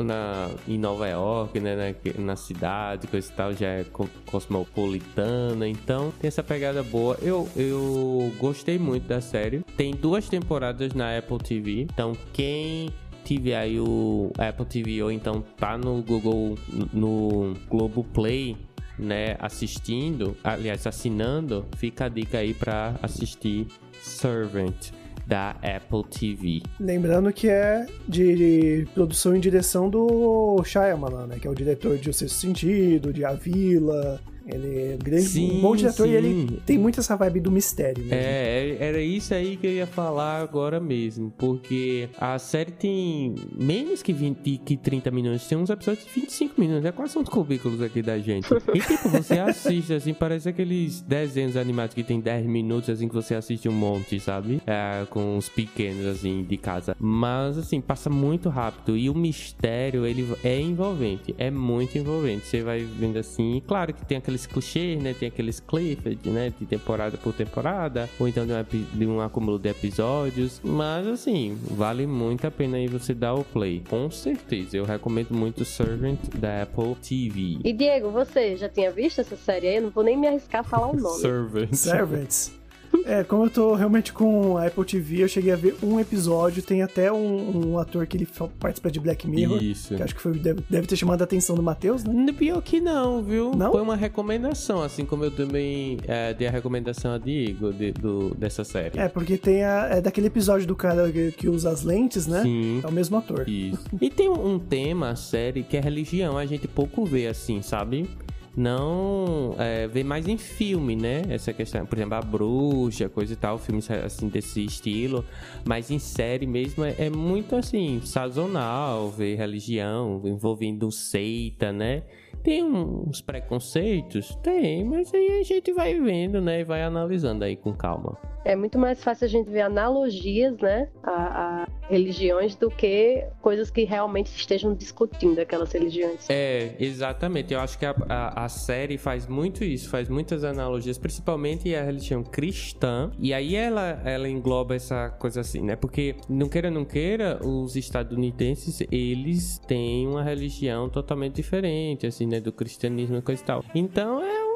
na, 0.00 0.48
em 0.68 0.78
Nova 0.78 1.08
York, 1.08 1.58
né? 1.58 1.74
Na, 1.74 2.22
na 2.22 2.36
cidade, 2.36 3.08
coisa 3.08 3.28
e 3.28 3.34
tal, 3.34 3.52
já 3.52 3.66
é 3.66 3.84
cosmopolitana, 4.26 5.66
então 5.66 6.12
tem 6.20 6.28
essa 6.28 6.42
pegada 6.44 6.84
boa. 6.84 7.18
Eu, 7.20 7.48
eu 7.56 8.32
gostei 8.38 8.78
muito 8.78 9.08
da 9.08 9.20
série. 9.20 9.64
Tem 9.76 9.92
duas 9.92 10.28
temporadas 10.28 10.94
na 10.94 11.18
Apple 11.18 11.38
TV, 11.38 11.80
então 11.82 12.16
quem 12.32 12.92
tiver 13.26 13.56
aí 13.56 13.80
o 13.80 14.30
Apple 14.38 14.64
TV 14.64 15.02
ou 15.02 15.10
então 15.10 15.42
tá 15.56 15.76
no 15.76 16.00
Google, 16.00 16.56
no 16.92 17.54
Globo 17.68 18.04
Play, 18.04 18.56
né, 18.96 19.36
assistindo, 19.40 20.36
aliás, 20.44 20.86
assinando, 20.86 21.66
fica 21.76 22.06
a 22.06 22.08
dica 22.08 22.38
aí 22.38 22.54
para 22.54 22.94
assistir 23.02 23.66
Servant 24.00 24.90
da 25.26 25.50
Apple 25.50 26.04
TV. 26.08 26.62
Lembrando 26.78 27.32
que 27.32 27.48
é 27.48 27.86
de 28.08 28.86
produção 28.94 29.36
e 29.36 29.40
direção 29.40 29.90
do 29.90 30.62
Shyamalan, 30.64 31.26
né, 31.26 31.38
que 31.40 31.48
é 31.48 31.50
o 31.50 31.54
diretor 31.54 31.98
de 31.98 32.08
O 32.08 32.14
Sexto 32.14 32.36
Sentido, 32.36 33.12
de 33.12 33.24
A 33.24 33.32
Vila, 33.32 34.20
Ele 34.46 34.78
é 34.78 34.96
grande, 34.96 35.24
sim, 35.24 35.58
um 35.58 35.60
bom 35.60 35.76
diretor 35.76 36.06
sim. 36.06 36.12
e 36.12 36.16
ele 36.16 36.60
tem 36.64 36.78
muito 36.78 37.00
essa 37.00 37.16
vibe 37.16 37.40
do 37.40 37.50
mistério. 37.50 38.02
Mesmo. 38.02 38.14
É, 38.14 38.68
é, 38.70 38.76
era 38.80 39.00
isso 39.00 39.34
aí 39.34 39.56
que 39.56 39.66
eu 39.66 39.72
ia 39.72 39.86
falar 39.86 40.40
agora 40.40 40.78
mesmo, 40.78 41.32
porque 41.36 42.08
a 42.18 42.38
série 42.38 42.70
tem 42.70 43.34
menos 43.52 44.02
que 44.02 44.12
20, 44.12 44.58
que 44.58 44.76
30 44.76 45.10
minutos, 45.10 45.46
tem 45.46 45.58
uns 45.58 45.70
episódios 45.70 46.06
de 46.06 46.20
25 46.20 46.60
minutos, 46.60 46.84
é 46.84 46.92
quase 46.92 47.18
uns 47.18 47.28
cubículos 47.28 47.82
aqui 47.82 48.02
da 48.02 48.18
gente. 48.18 48.46
E 48.72 48.80
tipo, 48.80 49.08
você 49.08 49.38
assiste 49.40 49.92
assim, 49.92 50.14
parece 50.14 50.48
aqueles 50.48 51.00
desenhos 51.00 51.56
animados 51.56 51.94
que 51.94 52.04
tem 52.04 52.20
10 52.20 52.46
minutos, 52.46 52.90
assim, 52.90 53.08
que 53.08 53.14
você 53.14 53.34
assiste 53.34 53.68
um 53.68 53.72
monte, 53.72 54.20
sabe? 54.20 54.62
É, 54.66 55.04
com 55.10 55.36
uns 55.36 55.48
pequenos, 55.48 56.06
assim, 56.06 56.44
de 56.44 56.56
casa. 56.56 56.96
Mas, 56.98 57.58
assim, 57.58 57.80
passa 57.80 58.08
muito 58.08 58.48
rápido 58.48 58.96
e 58.96 59.10
o 59.10 59.14
mistério, 59.14 60.06
ele 60.06 60.26
é 60.44 60.60
envolvente, 60.60 61.34
é 61.38 61.50
muito 61.50 61.98
envolvente. 61.98 62.46
Você 62.46 62.62
vai 62.62 62.80
vendo 62.80 63.18
assim, 63.18 63.62
claro 63.66 63.92
que 63.92 64.04
tem 64.04 64.16
aqueles 64.36 64.46
clichês, 64.46 65.02
né? 65.02 65.14
Tem 65.18 65.28
aqueles 65.28 65.60
Clifford, 65.60 66.28
né? 66.28 66.52
De 66.58 66.66
temporada 66.66 67.16
por 67.16 67.32
temporada, 67.32 68.08
ou 68.18 68.28
então 68.28 68.46
de 68.46 68.52
um, 68.52 68.98
de 68.98 69.06
um 69.06 69.20
acúmulo 69.20 69.58
de 69.58 69.70
episódios. 69.70 70.60
Mas 70.62 71.06
assim, 71.06 71.58
vale 71.62 72.06
muito 72.06 72.46
a 72.46 72.50
pena 72.50 72.76
aí 72.76 72.86
você 72.86 73.14
dar 73.14 73.34
o 73.34 73.44
play. 73.44 73.82
Com 73.88 74.10
certeza. 74.10 74.76
Eu 74.76 74.84
recomendo 74.84 75.30
muito 75.30 75.64
Servant 75.64 76.18
da 76.34 76.62
Apple 76.62 76.94
TV. 76.96 77.58
E 77.64 77.72
Diego, 77.72 78.10
você 78.10 78.56
já 78.56 78.68
tinha 78.68 78.90
visto 78.90 79.20
essa 79.20 79.36
série 79.36 79.68
aí? 79.68 79.76
Eu 79.76 79.82
não 79.82 79.90
vou 79.90 80.04
nem 80.04 80.16
me 80.16 80.28
arriscar 80.28 80.60
a 80.60 80.64
falar 80.64 80.88
o 80.88 80.96
nome. 80.96 81.20
Servant. 81.20 81.72
Servants. 81.74 82.65
É, 83.06 83.22
como 83.22 83.44
eu 83.44 83.50
tô 83.50 83.74
realmente 83.74 84.12
com 84.12 84.56
a 84.56 84.66
Apple 84.66 84.84
TV, 84.84 85.22
eu 85.22 85.28
cheguei 85.28 85.52
a 85.52 85.56
ver 85.56 85.76
um 85.80 86.00
episódio, 86.00 86.62
tem 86.62 86.82
até 86.82 87.10
um, 87.12 87.72
um 87.72 87.78
ator 87.78 88.04
que 88.06 88.16
ele 88.16 88.28
participa 88.58 88.90
de 88.90 88.98
Black 88.98 89.28
Mirror. 89.28 89.62
Isso. 89.62 89.94
Que 89.94 90.02
acho 90.02 90.14
que 90.14 90.20
foi, 90.20 90.32
deve, 90.32 90.60
deve 90.68 90.86
ter 90.86 90.96
chamado 90.96 91.20
a 91.20 91.24
atenção 91.24 91.54
do 91.54 91.62
Matheus, 91.62 92.02
né? 92.02 92.32
Pior 92.36 92.60
que 92.60 92.80
não, 92.80 93.22
viu? 93.22 93.52
Não? 93.54 93.70
Foi 93.70 93.80
uma 93.80 93.94
recomendação, 93.94 94.82
assim 94.82 95.04
como 95.04 95.24
eu 95.24 95.30
também 95.30 95.98
é, 96.06 96.34
dei 96.34 96.48
a 96.48 96.50
recomendação 96.50 97.14
a 97.14 97.18
Diego 97.18 97.72
de, 97.72 97.92
do, 97.92 98.34
dessa 98.34 98.64
série. 98.64 98.98
É, 98.98 99.08
porque 99.08 99.38
tem 99.38 99.64
a, 99.64 99.88
é 99.92 100.00
daquele 100.00 100.26
episódio 100.26 100.66
do 100.66 100.74
cara 100.74 101.10
que, 101.10 101.32
que, 101.32 101.48
usa 101.48 101.70
as 101.70 101.82
lentes, 101.82 102.26
né? 102.26 102.42
Sim. 102.42 102.80
É 102.82 102.86
o 102.86 102.92
mesmo 102.92 103.16
ator. 103.16 103.48
Isso. 103.48 103.84
e 104.00 104.10
tem 104.10 104.28
um 104.28 104.58
tema, 104.58 105.10
a 105.10 105.16
série, 105.16 105.62
que 105.62 105.76
é 105.76 105.80
religião. 105.80 106.36
A 106.36 106.46
gente 106.46 106.66
pouco 106.66 107.04
vê 107.04 107.28
assim, 107.28 107.62
sabe? 107.62 108.08
Não 108.56 109.54
é, 109.58 109.86
vê 109.86 110.02
mais 110.02 110.26
em 110.26 110.38
filme, 110.38 110.96
né? 110.96 111.22
Essa 111.28 111.52
questão, 111.52 111.84
por 111.84 111.98
exemplo, 111.98 112.14
a 112.14 112.22
bruxa, 112.22 113.08
coisa 113.08 113.34
e 113.34 113.36
tal, 113.36 113.58
filmes 113.58 113.90
assim 113.90 114.28
desse 114.28 114.64
estilo, 114.64 115.24
mas 115.64 115.90
em 115.90 115.98
série 115.98 116.46
mesmo 116.46 116.84
é, 116.84 116.94
é 116.98 117.10
muito 117.10 117.54
assim, 117.54 118.00
sazonal, 118.02 119.10
ver 119.10 119.36
religião 119.36 120.22
envolvendo 120.24 120.90
seita, 120.90 121.70
né? 121.70 122.02
Tem 122.42 122.62
uns 122.64 123.20
preconceitos? 123.20 124.34
Tem, 124.42 124.84
mas 124.84 125.12
aí 125.12 125.40
a 125.40 125.42
gente 125.42 125.72
vai 125.72 125.98
vendo, 126.00 126.40
né? 126.40 126.60
E 126.60 126.64
vai 126.64 126.82
analisando 126.82 127.44
aí 127.44 127.56
com 127.56 127.72
calma. 127.72 128.18
É 128.44 128.54
muito 128.54 128.78
mais 128.78 129.02
fácil 129.02 129.24
a 129.24 129.28
gente 129.28 129.50
ver 129.50 129.62
analogias, 129.62 130.56
né? 130.58 130.88
A, 131.02 131.64
a 131.64 131.66
religiões 131.88 132.54
do 132.54 132.70
que 132.70 133.26
coisas 133.40 133.70
que 133.70 133.84
realmente 133.84 134.26
estejam 134.26 134.74
discutindo 134.74 135.38
aquelas 135.40 135.72
religiões. 135.72 136.28
É, 136.28 136.74
exatamente. 136.78 137.52
Eu 137.52 137.60
acho 137.60 137.78
que 137.78 137.86
a, 137.86 137.94
a, 138.08 138.44
a, 138.44 138.48
série 138.48 138.98
faz 138.98 139.26
muito 139.26 139.64
isso, 139.64 139.88
faz 139.88 140.08
muitas 140.08 140.44
analogias, 140.44 140.98
principalmente 140.98 141.74
a 141.74 141.82
religião 141.82 142.22
cristã. 142.22 143.10
E 143.18 143.32
aí 143.32 143.54
ela, 143.54 144.00
ela 144.04 144.28
engloba 144.28 144.74
essa 144.74 145.10
coisa 145.10 145.40
assim, 145.40 145.62
né? 145.62 145.76
Porque, 145.76 146.16
não 146.28 146.48
queira, 146.48 146.70
não 146.70 146.84
queira, 146.84 147.40
os 147.44 147.76
estadunidenses, 147.76 148.80
eles 148.90 149.58
têm 149.66 150.06
uma 150.06 150.22
religião 150.22 150.88
totalmente 150.88 151.34
diferente, 151.34 152.06
assim, 152.06 152.26
né? 152.26 152.35
Do 152.40 152.52
cristianismo 152.52 153.16
e 153.16 153.22
coisa 153.22 153.42
e 153.42 153.44
tal. 153.44 153.64
Então 153.74 154.22
é 154.22 154.46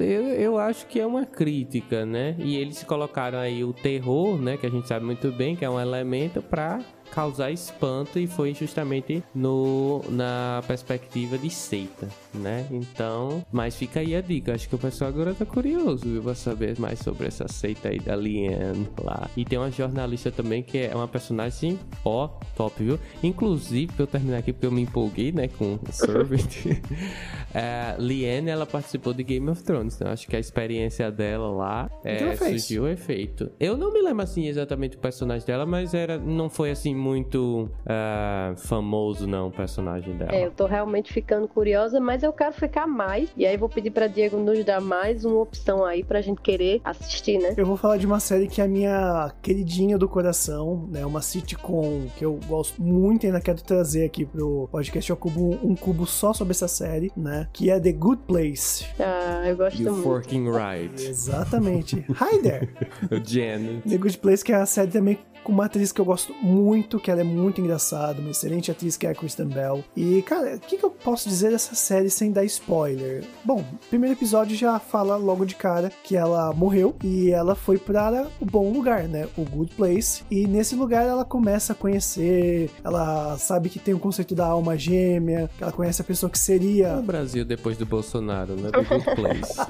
eu, 0.00 0.24
eu 0.28 0.58
acho 0.58 0.86
que 0.86 0.98
é 0.98 1.06
uma 1.06 1.26
crítica, 1.26 2.06
né? 2.06 2.34
E 2.38 2.56
eles 2.56 2.82
colocaram 2.82 3.38
aí 3.38 3.62
o 3.62 3.72
terror, 3.72 4.40
né? 4.40 4.56
Que 4.56 4.66
a 4.66 4.70
gente 4.70 4.88
sabe 4.88 5.04
muito 5.04 5.30
bem 5.30 5.54
que 5.54 5.64
é 5.64 5.70
um 5.70 5.78
elemento 5.78 6.40
para 6.40 6.80
causar 7.10 7.50
espanto 7.50 8.18
e 8.18 8.26
foi 8.26 8.54
justamente 8.54 9.22
no 9.34 10.02
na 10.08 10.62
perspectiva 10.66 11.38
de 11.38 11.50
seita, 11.50 12.08
né? 12.34 12.66
Então, 12.70 13.44
mas 13.52 13.76
fica 13.76 14.00
aí 14.00 14.14
a 14.14 14.20
dica. 14.20 14.54
Acho 14.54 14.68
que 14.68 14.74
o 14.74 14.78
pessoal 14.78 15.10
agora 15.10 15.34
tá 15.34 15.46
curioso, 15.46 16.04
viu? 16.04 16.22
Pra 16.22 16.34
saber 16.34 16.78
mais 16.78 16.98
sobre 16.98 17.26
essa 17.26 17.46
seita 17.48 17.88
aí 17.88 17.98
da 17.98 18.16
Liane 18.16 18.88
lá. 19.02 19.28
E 19.36 19.44
tem 19.44 19.58
uma 19.58 19.70
jornalista 19.70 20.30
também 20.30 20.62
que 20.62 20.78
é 20.78 20.94
uma 20.94 21.08
personagem, 21.08 21.78
ó, 22.04 22.28
top, 22.56 22.82
viu? 22.82 22.98
Inclusive, 23.22 23.92
pra 23.92 24.02
eu 24.02 24.06
terminar 24.06 24.38
aqui, 24.38 24.52
porque 24.52 24.66
eu 24.66 24.72
me 24.72 24.82
empolguei, 24.82 25.32
né, 25.32 25.48
com 25.48 25.74
o 25.74 25.92
Servant. 25.92 26.66
é, 27.54 27.96
Liane, 27.98 28.50
ela 28.50 28.66
participou 28.66 29.12
de 29.12 29.22
Game 29.22 29.48
of 29.48 29.62
Thrones, 29.62 29.94
então 29.94 30.10
acho 30.10 30.26
que 30.26 30.36
a 30.36 30.40
experiência 30.40 31.10
dela 31.10 31.50
lá 31.50 31.90
é, 32.04 32.36
surgiu 32.36 32.84
o 32.84 32.88
efeito. 32.88 33.50
Eu 33.58 33.76
não 33.76 33.92
me 33.92 34.02
lembro, 34.02 34.22
assim, 34.22 34.46
exatamente 34.46 34.96
o 34.96 35.00
personagem 35.00 35.46
dela, 35.46 35.66
mas 35.66 35.94
era, 35.94 36.18
não 36.18 36.48
foi, 36.48 36.70
assim, 36.70 36.94
muito 36.96 37.68
uh, 37.84 38.56
famoso, 38.56 39.26
não, 39.26 39.48
o 39.48 39.50
personagem 39.50 40.16
dela. 40.16 40.34
É, 40.34 40.46
eu 40.46 40.50
tô 40.50 40.66
realmente 40.66 41.12
ficando 41.12 41.46
curiosa, 41.46 42.00
mas 42.00 42.22
eu 42.22 42.32
quero 42.32 42.52
ficar 42.52 42.86
mais. 42.86 43.30
E 43.36 43.46
aí 43.46 43.56
vou 43.56 43.68
pedir 43.68 43.90
pra 43.90 44.06
Diego 44.06 44.36
nos 44.36 44.64
dar 44.64 44.80
mais 44.80 45.24
uma 45.24 45.40
opção 45.40 45.84
aí 45.84 46.02
pra 46.02 46.20
gente 46.20 46.40
querer 46.40 46.80
assistir, 46.84 47.38
né? 47.38 47.54
Eu 47.56 47.66
vou 47.66 47.76
falar 47.76 47.96
de 47.96 48.06
uma 48.06 48.20
série 48.20 48.48
que 48.48 48.60
é 48.60 48.64
a 48.64 48.68
minha 48.68 49.32
queridinha 49.42 49.98
do 49.98 50.08
coração, 50.08 50.88
né? 50.90 51.04
Uma 51.04 51.22
sitcom 51.22 52.06
que 52.16 52.24
eu 52.24 52.38
gosto 52.46 52.82
muito 52.82 53.24
e 53.24 53.26
ainda 53.26 53.40
quero 53.40 53.62
trazer 53.62 54.04
aqui 54.04 54.24
pro 54.24 54.68
podcast 54.70 55.10
Eu 55.10 55.16
Cubo 55.16 55.58
um 55.62 55.74
cubo 55.74 56.06
só 56.06 56.32
sobre 56.32 56.52
essa 56.52 56.68
série, 56.68 57.12
né? 57.16 57.48
Que 57.52 57.70
é 57.70 57.78
The 57.78 57.92
Good 57.92 58.22
Place. 58.26 58.86
Ah, 58.98 59.42
eu 59.46 59.56
gosto 59.56 59.82
you 59.82 59.92
muito. 59.92 60.02
Forking 60.02 60.48
right. 60.50 61.02
Exatamente. 61.02 62.04
Hi 62.20 62.40
there! 62.42 62.68
Janet. 63.24 63.88
The 63.88 63.98
Good 63.98 64.18
Place, 64.18 64.44
que 64.44 64.52
é 64.52 64.56
a 64.56 64.66
série 64.66 64.90
também 64.90 65.18
com 65.46 65.52
uma 65.52 65.66
atriz 65.66 65.92
que 65.92 66.00
eu 66.00 66.04
gosto 66.04 66.34
muito, 66.42 66.98
que 66.98 67.08
ela 67.08 67.20
é 67.20 67.24
muito 67.24 67.60
engraçada, 67.60 68.20
uma 68.20 68.32
excelente 68.32 68.68
atriz 68.68 68.96
que 68.96 69.06
é 69.06 69.10
a 69.10 69.14
Kristen 69.14 69.46
Bell. 69.46 69.84
E, 69.96 70.20
cara, 70.22 70.56
o 70.56 70.58
que, 70.58 70.76
que 70.76 70.84
eu 70.84 70.90
posso 70.90 71.28
dizer 71.28 71.52
dessa 71.52 71.76
série 71.76 72.10
sem 72.10 72.32
dar 72.32 72.44
spoiler? 72.44 73.22
Bom, 73.44 73.60
o 73.60 73.88
primeiro 73.88 74.16
episódio 74.16 74.56
já 74.56 74.76
fala 74.80 75.14
logo 75.14 75.46
de 75.46 75.54
cara 75.54 75.92
que 76.02 76.16
ela 76.16 76.52
morreu 76.52 76.96
e 77.00 77.30
ela 77.30 77.54
foi 77.54 77.78
para 77.78 78.26
o 78.40 78.44
bom 78.44 78.72
lugar, 78.72 79.04
né? 79.04 79.28
O 79.36 79.44
Good 79.44 79.76
Place. 79.76 80.24
E 80.28 80.48
nesse 80.48 80.74
lugar 80.74 81.06
ela 81.06 81.24
começa 81.24 81.74
a 81.74 81.76
conhecer, 81.76 82.68
ela 82.82 83.38
sabe 83.38 83.68
que 83.68 83.78
tem 83.78 83.94
o 83.94 84.00
conceito 84.00 84.34
da 84.34 84.46
alma 84.46 84.76
gêmea, 84.76 85.48
que 85.56 85.62
ela 85.62 85.72
conhece 85.72 86.02
a 86.02 86.04
pessoa 86.04 86.28
que 86.28 86.40
seria. 86.40 86.96
O 86.96 87.02
Brasil 87.02 87.44
depois 87.44 87.76
do 87.76 87.86
Bolsonaro, 87.86 88.56
né? 88.56 88.72
Do 88.72 88.82
Good 88.82 89.14
Place. 89.14 89.60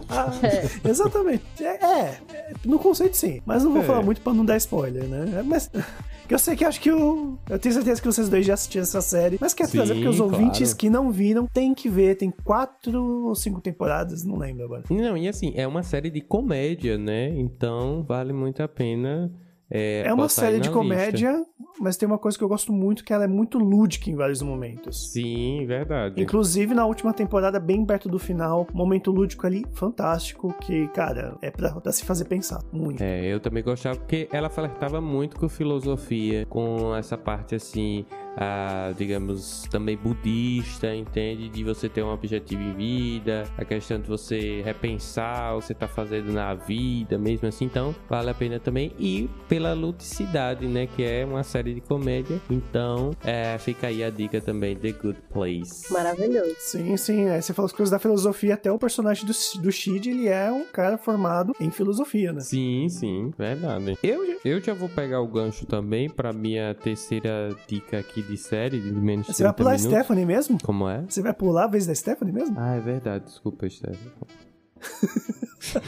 é. 0.42 0.88
Exatamente. 0.88 1.44
É, 1.60 1.84
é, 1.84 2.20
no 2.64 2.78
conceito 2.78 3.14
sim, 3.14 3.42
mas 3.44 3.62
não 3.62 3.72
vou 3.72 3.82
é. 3.82 3.84
falar 3.84 4.02
muito 4.02 4.22
para 4.22 4.32
não 4.32 4.44
dar 4.44 4.56
spoiler, 4.56 5.04
né? 5.04 5.42
Mas 5.44 5.65
que 6.28 6.34
eu 6.34 6.38
sei 6.38 6.56
que 6.56 6.64
acho 6.64 6.80
que 6.80 6.90
eu. 6.90 7.38
Eu 7.48 7.58
tenho 7.58 7.74
certeza 7.74 8.00
que 8.00 8.06
vocês 8.06 8.28
dois 8.28 8.44
já 8.44 8.54
assistiram 8.54 8.82
essa 8.82 9.00
série. 9.00 9.38
Mas 9.40 9.54
quer 9.54 9.68
trazer 9.68 9.94
porque 9.94 10.08
os 10.08 10.16
claro. 10.16 10.32
ouvintes 10.32 10.74
que 10.74 10.90
não 10.90 11.10
viram 11.10 11.46
têm 11.46 11.74
que 11.74 11.88
ver. 11.88 12.16
Tem 12.16 12.30
quatro 12.30 13.02
ou 13.26 13.34
cinco 13.34 13.60
temporadas, 13.60 14.24
não 14.24 14.36
lembro 14.36 14.64
agora. 14.64 14.84
Não, 14.90 15.16
e 15.16 15.28
assim, 15.28 15.52
é 15.56 15.66
uma 15.66 15.82
série 15.82 16.10
de 16.10 16.20
comédia, 16.20 16.98
né? 16.98 17.28
Então 17.28 18.02
vale 18.02 18.32
muito 18.32 18.62
a 18.62 18.68
pena 18.68 19.32
é, 19.70 20.04
é 20.06 20.14
uma 20.14 20.28
série 20.28 20.60
de 20.60 20.70
comédia, 20.70 21.32
lista. 21.32 21.46
mas 21.80 21.96
tem 21.96 22.06
uma 22.06 22.18
coisa 22.18 22.38
que 22.38 22.44
eu 22.44 22.48
gosto 22.48 22.72
muito, 22.72 23.04
que 23.04 23.12
ela 23.12 23.24
é 23.24 23.28
muito 23.28 23.58
lúdica 23.58 24.08
em 24.08 24.14
vários 24.14 24.40
momentos. 24.40 25.12
Sim, 25.12 25.64
verdade. 25.66 26.22
Inclusive, 26.22 26.72
na 26.74 26.86
última 26.86 27.12
temporada, 27.12 27.58
bem 27.58 27.84
perto 27.84 28.08
do 28.08 28.18
final, 28.18 28.66
momento 28.72 29.10
lúdico 29.10 29.46
ali, 29.46 29.64
fantástico, 29.72 30.54
que, 30.60 30.86
cara, 30.88 31.36
é 31.42 31.50
pra, 31.50 31.72
pra 31.72 31.92
se 31.92 32.04
fazer 32.04 32.26
pensar, 32.26 32.60
muito. 32.72 33.02
É, 33.02 33.26
eu 33.26 33.40
também 33.40 33.62
gostava, 33.62 33.96
porque 33.96 34.28
ela 34.30 34.48
flertava 34.48 35.00
muito 35.00 35.36
com 35.36 35.48
filosofia, 35.48 36.46
com 36.46 36.94
essa 36.94 37.18
parte, 37.18 37.56
assim, 37.56 38.06
a, 38.36 38.92
digamos, 38.96 39.66
também 39.70 39.96
budista, 39.96 40.94
entende? 40.94 41.48
De 41.48 41.64
você 41.64 41.88
ter 41.88 42.02
um 42.02 42.12
objetivo 42.12 42.62
em 42.62 42.74
vida, 42.74 43.44
a 43.56 43.64
questão 43.64 43.98
de 43.98 44.06
você 44.06 44.62
repensar 44.62 45.56
o 45.56 45.60
que 45.60 45.66
você 45.66 45.74
tá 45.74 45.88
fazendo 45.88 46.32
na 46.32 46.54
vida, 46.54 47.16
mesmo 47.18 47.48
assim. 47.48 47.64
Então, 47.64 47.94
vale 48.08 48.30
a 48.30 48.34
pena 48.34 48.60
também. 48.60 48.92
E 48.98 49.28
pela 49.48 49.72
ludicidade, 49.72 50.66
né? 50.66 50.86
Que 50.86 51.02
é 51.02 51.24
uma 51.24 51.42
série 51.42 51.74
de 51.74 51.80
comédia. 51.80 52.40
Então, 52.50 53.12
é, 53.24 53.56
fica 53.58 53.86
aí 53.86 54.04
a 54.04 54.10
dica 54.10 54.40
também, 54.40 54.76
The 54.76 54.92
Good 54.92 55.18
Place. 55.32 55.92
Maravilhoso. 55.92 56.54
Sim, 56.58 56.96
sim. 56.96 57.26
É, 57.26 57.40
você 57.40 57.54
falou 57.54 57.66
as 57.66 57.72
coisas 57.72 57.90
da 57.90 57.98
filosofia, 57.98 58.54
até 58.54 58.70
o 58.70 58.78
personagem 58.78 59.24
do, 59.24 59.32
do 59.62 59.72
Shid, 59.72 60.10
ele 60.10 60.28
é 60.28 60.50
um 60.50 60.66
cara 60.66 60.98
formado 60.98 61.54
em 61.58 61.70
filosofia, 61.70 62.32
né? 62.32 62.40
Sim, 62.40 62.88
sim. 62.88 63.32
Verdade. 63.38 63.98
Eu, 64.02 64.38
eu 64.44 64.60
já 64.60 64.74
vou 64.74 64.88
pegar 64.88 65.20
o 65.20 65.26
gancho 65.26 65.64
também 65.66 66.10
pra 66.10 66.32
minha 66.32 66.74
terceira 66.74 67.56
dica 67.66 67.98
aqui 67.98 68.25
de 68.26 68.36
série, 68.36 68.80
de 68.80 68.92
menos 68.92 69.26
Você 69.26 69.42
vai 69.42 69.52
pular 69.52 69.70
minutos. 69.72 69.86
a 69.86 69.98
Stephanie 70.00 70.26
mesmo? 70.26 70.58
Como 70.62 70.88
é? 70.88 71.04
Você 71.08 71.22
vai 71.22 71.32
pular 71.32 71.64
a 71.64 71.68
vez 71.68 71.86
da 71.86 71.94
Stephanie 71.94 72.32
mesmo? 72.32 72.54
Ah, 72.58 72.74
é 72.74 72.80
verdade. 72.80 73.24
Desculpa, 73.24 73.68
Stephanie. 73.68 74.12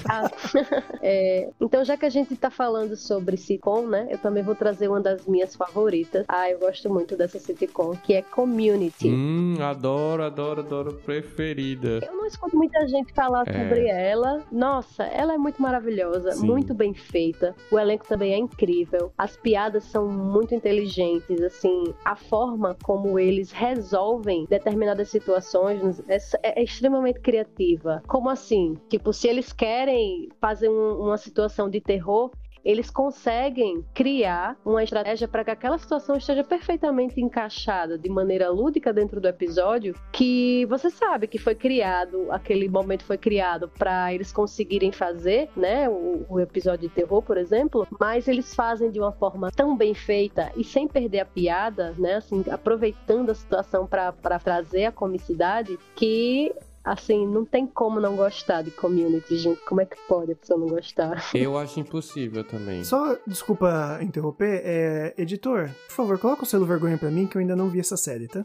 Ah, 0.08 0.28
é, 1.02 1.50
então, 1.60 1.84
já 1.84 1.96
que 1.96 2.04
a 2.06 2.08
gente 2.10 2.34
tá 2.36 2.50
falando 2.50 2.96
sobre 2.96 3.36
sitcom, 3.36 3.86
né? 3.86 4.08
Eu 4.10 4.18
também 4.18 4.42
vou 4.42 4.54
trazer 4.54 4.88
uma 4.88 5.00
das 5.00 5.26
minhas 5.26 5.54
favoritas. 5.54 6.24
Ah, 6.28 6.50
eu 6.50 6.58
gosto 6.58 6.90
muito 6.90 7.16
dessa 7.16 7.38
sitcom, 7.38 7.92
que 8.02 8.14
é 8.14 8.22
Community. 8.22 9.08
Hum, 9.08 9.56
adoro, 9.60 10.22
adoro, 10.24 10.60
adoro. 10.60 10.94
Preferida. 11.04 12.00
Eu 12.04 12.14
não 12.16 12.26
escuto 12.26 12.56
muita 12.56 12.86
gente 12.88 13.12
falar 13.12 13.44
É. 13.48 13.52
sobre 13.52 13.86
ela. 13.88 14.42
Nossa, 14.50 15.04
ela 15.04 15.34
é 15.34 15.38
muito 15.38 15.60
maravilhosa, 15.62 16.32
Sim. 16.32 16.46
muito 16.46 16.74
bem 16.74 16.94
feita. 16.94 17.54
O 17.70 17.78
elenco 17.78 18.06
também 18.06 18.32
é 18.34 18.38
incrível. 18.38 19.12
As 19.16 19.36
piadas 19.36 19.84
são 19.84 20.08
muito 20.08 20.54
inteligentes, 20.54 21.40
assim, 21.42 21.94
a 22.04 22.16
forma 22.16 22.76
como 22.82 23.18
eles 23.18 23.52
resolvem 23.52 24.46
determinadas 24.48 25.08
situações 25.08 26.02
é, 26.08 26.18
é 26.42 26.62
extremamente 26.62 27.20
criativa. 27.20 28.02
Como 28.06 28.28
assim? 28.28 28.76
Tipo, 28.88 29.12
se 29.12 29.28
eles 29.28 29.52
querem 29.52 30.28
fazer 30.40 30.68
um- 30.68 31.00
uma 31.00 31.16
situação 31.16 31.68
de 31.68 31.80
terror, 31.80 32.30
eles 32.64 32.90
conseguem 32.90 33.84
criar 33.94 34.56
uma 34.64 34.82
estratégia 34.82 35.26
para 35.28 35.44
que 35.44 35.50
aquela 35.50 35.78
situação 35.78 36.16
esteja 36.16 36.44
perfeitamente 36.44 37.20
encaixada 37.20 37.96
de 37.96 38.10
maneira 38.10 38.50
lúdica 38.50 38.92
dentro 38.92 39.20
do 39.20 39.28
episódio, 39.28 39.94
que 40.12 40.66
você 40.66 40.90
sabe 40.90 41.26
que 41.26 41.38
foi 41.38 41.54
criado, 41.54 42.26
aquele 42.30 42.68
momento 42.68 43.04
foi 43.04 43.16
criado 43.16 43.70
para 43.78 44.12
eles 44.12 44.32
conseguirem 44.32 44.92
fazer, 44.92 45.48
né, 45.56 45.88
o, 45.88 46.26
o 46.28 46.40
episódio 46.40 46.88
de 46.88 46.94
terror, 46.94 47.22
por 47.22 47.38
exemplo, 47.38 47.86
mas 47.98 48.28
eles 48.28 48.54
fazem 48.54 48.90
de 48.90 48.98
uma 49.00 49.12
forma 49.12 49.50
tão 49.50 49.76
bem 49.76 49.94
feita 49.94 50.52
e 50.56 50.64
sem 50.64 50.86
perder 50.86 51.20
a 51.20 51.24
piada, 51.26 51.94
né, 51.96 52.16
assim, 52.16 52.44
aproveitando 52.50 53.30
a 53.30 53.34
situação 53.34 53.86
para 53.86 54.12
trazer 54.38 54.86
a 54.86 54.92
comicidade, 54.92 55.78
que 55.94 56.52
Assim, 56.88 57.26
não 57.26 57.44
tem 57.44 57.66
como 57.66 58.00
não 58.00 58.16
gostar 58.16 58.62
de 58.62 58.70
community, 58.70 59.36
gente. 59.36 59.60
Como 59.66 59.82
é 59.82 59.84
que 59.84 59.96
pode 60.08 60.32
a 60.32 60.34
pessoa 60.34 60.58
não 60.58 60.68
gostar? 60.68 61.22
Eu 61.36 61.58
acho 61.58 61.78
impossível 61.78 62.42
também. 62.42 62.82
Só, 62.82 63.14
desculpa 63.26 63.98
interromper, 64.00 64.62
é, 64.64 65.14
editor, 65.18 65.68
por 65.86 65.94
favor, 65.94 66.18
coloca 66.18 66.44
o 66.44 66.46
selo 66.46 66.64
vergonha 66.64 66.96
pra 66.96 67.10
mim 67.10 67.26
que 67.26 67.36
eu 67.36 67.40
ainda 67.40 67.54
não 67.54 67.68
vi 67.68 67.80
essa 67.80 67.96
série, 67.96 68.26
tá? 68.26 68.42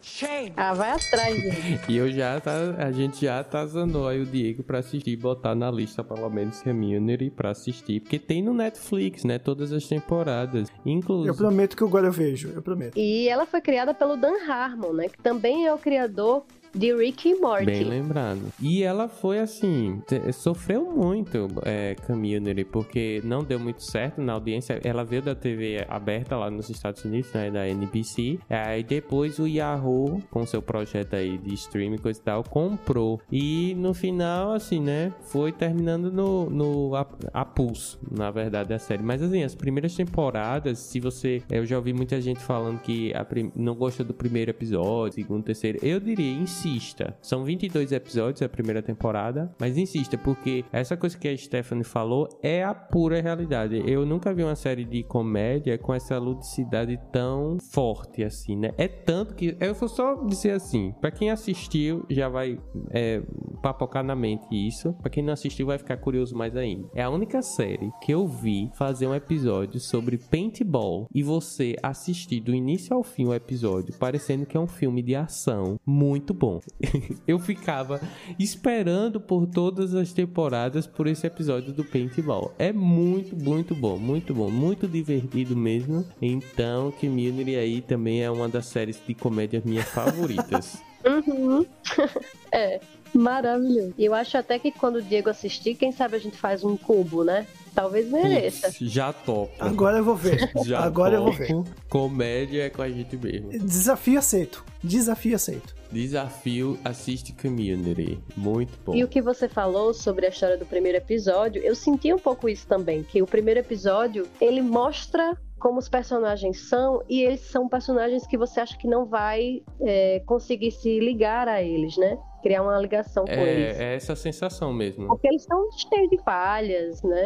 Ah, 0.57 0.73
vai 0.73 0.91
atrás, 0.91 1.35
gente. 1.35 1.83
E 1.93 1.97
eu 1.97 2.11
já 2.11 2.39
tá, 2.39 2.51
a 2.77 2.91
gente 2.91 3.25
já 3.25 3.39
atazanou 3.39 4.07
aí 4.07 4.21
o 4.21 4.25
Diego 4.25 4.63
pra 4.63 4.79
assistir 4.79 5.11
e 5.11 5.15
botar 5.15 5.55
na 5.55 5.69
lista 5.71 6.03
pelo 6.03 6.29
menos 6.29 6.61
Community 6.61 7.29
pra 7.29 7.51
assistir, 7.51 8.01
porque 8.01 8.19
tem 8.19 8.41
no 8.41 8.53
Netflix, 8.53 9.23
né, 9.23 9.37
todas 9.37 9.71
as 9.71 9.85
temporadas. 9.87 10.69
Eu 10.69 10.91
Inclusive, 10.91 11.37
prometo 11.37 11.77
que 11.77 11.83
agora 11.83 12.07
eu 12.07 12.11
vejo, 12.11 12.49
eu 12.49 12.61
prometo. 12.61 12.97
E 12.97 13.29
ela 13.29 13.45
foi 13.45 13.61
criada 13.61 13.93
pelo 13.93 14.17
Dan 14.17 14.35
Harmon, 14.49 14.93
né? 14.93 15.07
Que 15.07 15.21
também 15.21 15.65
é 15.65 15.73
o 15.73 15.77
criador 15.77 16.43
de 16.73 16.93
Rick 16.95 17.29
e 17.29 17.35
Morty. 17.35 17.65
bem 17.65 17.83
lembrado. 17.83 18.41
E 18.59 18.83
ela 18.83 19.07
foi 19.07 19.39
assim, 19.39 20.01
sofreu 20.33 20.91
muito 20.91 21.47
é, 21.63 21.95
Community, 22.05 22.63
porque 22.63 23.21
não 23.23 23.43
deu 23.43 23.59
muito 23.59 23.83
certo 23.83 24.21
na 24.21 24.33
audiência. 24.33 24.79
Ela 24.83 25.03
veio 25.03 25.21
da 25.21 25.35
TV 25.35 25.85
aberta 25.87 26.35
lá 26.35 26.49
nos 26.49 26.69
Estados 26.69 27.03
Unidos, 27.05 27.31
né, 27.33 27.51
da 27.51 27.67
NBC. 27.67 28.39
Aí 28.49 28.83
depois 28.83 29.39
o 29.39 29.47
Yahoo, 29.47 30.21
com 30.31 30.45
seu 30.45 30.61
projeto 30.61 31.15
aí 31.15 31.37
de 31.37 31.53
streaming 31.53 31.97
coisa 31.97 32.19
e 32.19 32.23
tal, 32.23 32.43
comprou. 32.43 33.21
E 33.31 33.75
no 33.75 33.93
final, 33.93 34.53
assim, 34.53 34.79
né, 34.79 35.13
foi 35.21 35.51
terminando 35.51 36.11
no, 36.11 36.49
no 36.49 36.95
a, 36.95 37.05
a 37.33 37.45
pulso, 37.45 37.99
na 38.11 38.31
verdade, 38.31 38.73
a 38.73 38.79
série. 38.79 39.03
Mas 39.03 39.21
assim, 39.21 39.43
as 39.43 39.55
primeiras 39.55 39.95
temporadas, 39.95 40.79
se 40.79 40.99
você. 40.99 41.41
Eu 41.49 41.65
já 41.65 41.77
ouvi 41.77 41.93
muita 41.93 42.19
gente 42.19 42.39
falando 42.39 42.79
que 42.79 43.13
a 43.13 43.25
não 43.55 43.75
gosta 43.75 44.03
do 44.03 44.13
primeiro 44.13 44.51
episódio, 44.51 45.15
segundo, 45.15 45.43
terceiro. 45.43 45.79
Eu 45.81 45.99
diria, 45.99 46.31
insista. 46.63 47.15
São 47.21 47.43
22 47.43 47.91
episódios 47.91 48.41
a 48.41 48.49
primeira 48.49 48.81
temporada, 48.81 49.53
mas 49.59 49.77
insista, 49.77 50.17
porque 50.17 50.63
essa 50.71 50.95
coisa 50.95 51.17
que 51.17 51.27
a 51.27 51.37
Stephanie 51.37 51.83
falou 51.83 52.29
é 52.41 52.63
a 52.63 52.73
pura 52.73 53.21
realidade. 53.21 53.83
Eu 53.85 54.05
nunca 54.05 54.33
vi 54.33 54.43
uma 54.43 54.55
série 54.55 54.85
de 54.85 55.03
comédia 55.03 55.77
com 55.77 55.93
essa 55.93 56.17
ludicidade 56.17 56.99
tão 57.11 57.57
forte 57.71 58.23
assim, 58.23 58.55
né? 58.55 58.71
É 58.77 58.87
tanto 58.87 59.35
que. 59.35 59.57
Eu 59.59 59.73
vou 59.73 59.89
só 59.89 60.15
dizer 60.23 60.51
assim, 60.51 60.93
pra 61.01 61.11
quem 61.11 61.29
assistiu, 61.29 62.05
já 62.09 62.29
vai 62.29 62.59
é, 62.91 63.21
papocar 63.61 64.03
na 64.03 64.15
mente 64.15 64.47
isso. 64.51 64.93
Pra 64.93 65.09
quem 65.09 65.23
não 65.23 65.33
assistiu, 65.33 65.67
vai 65.67 65.77
ficar 65.77 65.97
curioso 65.97 66.35
mais 66.35 66.55
ainda. 66.55 66.87
É 66.93 67.03
a 67.03 67.09
única 67.09 67.41
série 67.41 67.91
que 68.01 68.13
eu 68.13 68.27
vi 68.27 68.69
fazer 68.73 69.07
um 69.07 69.15
episódio 69.15 69.79
sobre 69.79 70.17
paintball 70.17 71.07
e 71.13 71.21
você 71.23 71.75
assistir 71.81 72.39
do 72.39 72.53
início 72.53 72.95
ao 72.95 73.03
fim 73.03 73.25
o 73.25 73.33
episódio, 73.33 73.97
parecendo 73.97 74.45
que 74.45 74.57
é 74.57 74.59
um 74.59 74.67
filme 74.67 75.01
de 75.01 75.15
ação 75.15 75.79
muito 75.85 76.33
bom. 76.33 76.52
eu 77.27 77.39
ficava 77.39 78.01
esperando 78.37 79.19
por 79.19 79.47
todas 79.47 79.93
as 79.95 80.11
temporadas 80.11 80.85
por 80.85 81.07
esse 81.07 81.25
episódio 81.25 81.73
do 81.73 81.83
paintball. 81.83 82.53
É 82.57 82.71
muito, 82.71 83.35
muito 83.35 83.75
bom, 83.75 83.97
muito 83.97 84.33
bom, 84.33 84.49
muito 84.49 84.87
divertido 84.87 85.55
mesmo. 85.55 86.05
Então, 86.21 86.91
Community 86.91 87.55
aí 87.55 87.81
também 87.81 88.23
é 88.23 88.29
uma 88.29 88.47
das 88.49 88.65
séries 88.65 88.99
de 89.05 89.13
comédia 89.13 89.61
minhas 89.65 89.87
favoritas. 89.89 90.81
Uhum. 91.03 91.65
é, 92.49 92.79
maravilhoso. 93.13 93.93
Eu 93.99 94.13
acho 94.13 94.37
até 94.37 94.57
que 94.57 94.71
quando 94.71 94.95
o 94.95 95.01
Diego 95.01 95.29
assistir, 95.29 95.75
quem 95.75 95.91
sabe 95.91 96.15
a 96.15 96.19
gente 96.19 96.37
faz 96.37 96.63
um 96.63 96.77
cubo, 96.77 97.25
né? 97.25 97.45
Talvez 97.73 98.09
mereça. 98.09 98.67
Putz, 98.67 98.79
já 98.79 99.11
topo. 99.11 99.51
Agora 99.59 99.97
eu 99.97 100.03
vou 100.03 100.15
ver. 100.15 100.51
Já 100.65 100.79
Agora 100.81 101.15
eu 101.15 101.23
vou 101.23 101.33
ver. 101.33 101.47
topo. 101.47 101.69
Comédia 101.89 102.63
é 102.65 102.69
com 102.69 102.81
a 102.81 102.89
gente 102.89 103.17
mesmo. 103.17 103.49
Desafio 103.49 104.19
aceito. 104.19 104.63
Desafio 104.83 105.35
aceito. 105.35 105.75
Desafio, 105.91 106.77
assiste 106.83 107.33
Community. 107.33 108.19
Muito 108.35 108.71
bom. 108.85 108.95
E 108.95 109.03
o 109.03 109.07
que 109.07 109.21
você 109.21 109.47
falou 109.47 109.93
sobre 109.93 110.25
a 110.25 110.29
história 110.29 110.57
do 110.57 110.65
primeiro 110.65 110.97
episódio, 110.97 111.61
eu 111.63 111.75
senti 111.75 112.13
um 112.13 112.17
pouco 112.19 112.49
isso 112.49 112.65
também, 112.67 113.03
que 113.03 113.21
o 113.21 113.27
primeiro 113.27 113.59
episódio, 113.59 114.27
ele 114.41 114.61
mostra 114.61 115.37
como 115.59 115.79
os 115.79 115.87
personagens 115.87 116.67
são 116.67 117.01
e 117.07 117.21
eles 117.21 117.39
são 117.41 117.69
personagens 117.69 118.27
que 118.27 118.37
você 118.37 118.59
acha 118.59 118.77
que 118.77 118.87
não 118.87 119.05
vai 119.05 119.61
é, 119.79 120.21
conseguir 120.25 120.71
se 120.71 120.99
ligar 120.99 121.47
a 121.47 121.61
eles, 121.63 121.95
né? 121.95 122.17
Criar 122.43 122.61
uma 122.61 122.77
ligação 122.77 123.25
com 123.25 123.31
eles. 123.31 123.79
É, 123.79 123.93
é 123.93 123.95
essa 123.95 124.15
sensação 124.15 124.73
mesmo. 124.73 125.07
Porque 125.07 125.27
eles 125.27 125.43
são 125.43 125.65
cheios 125.71 126.09
de 126.09 126.21
falhas, 126.23 127.01
né? 127.01 127.21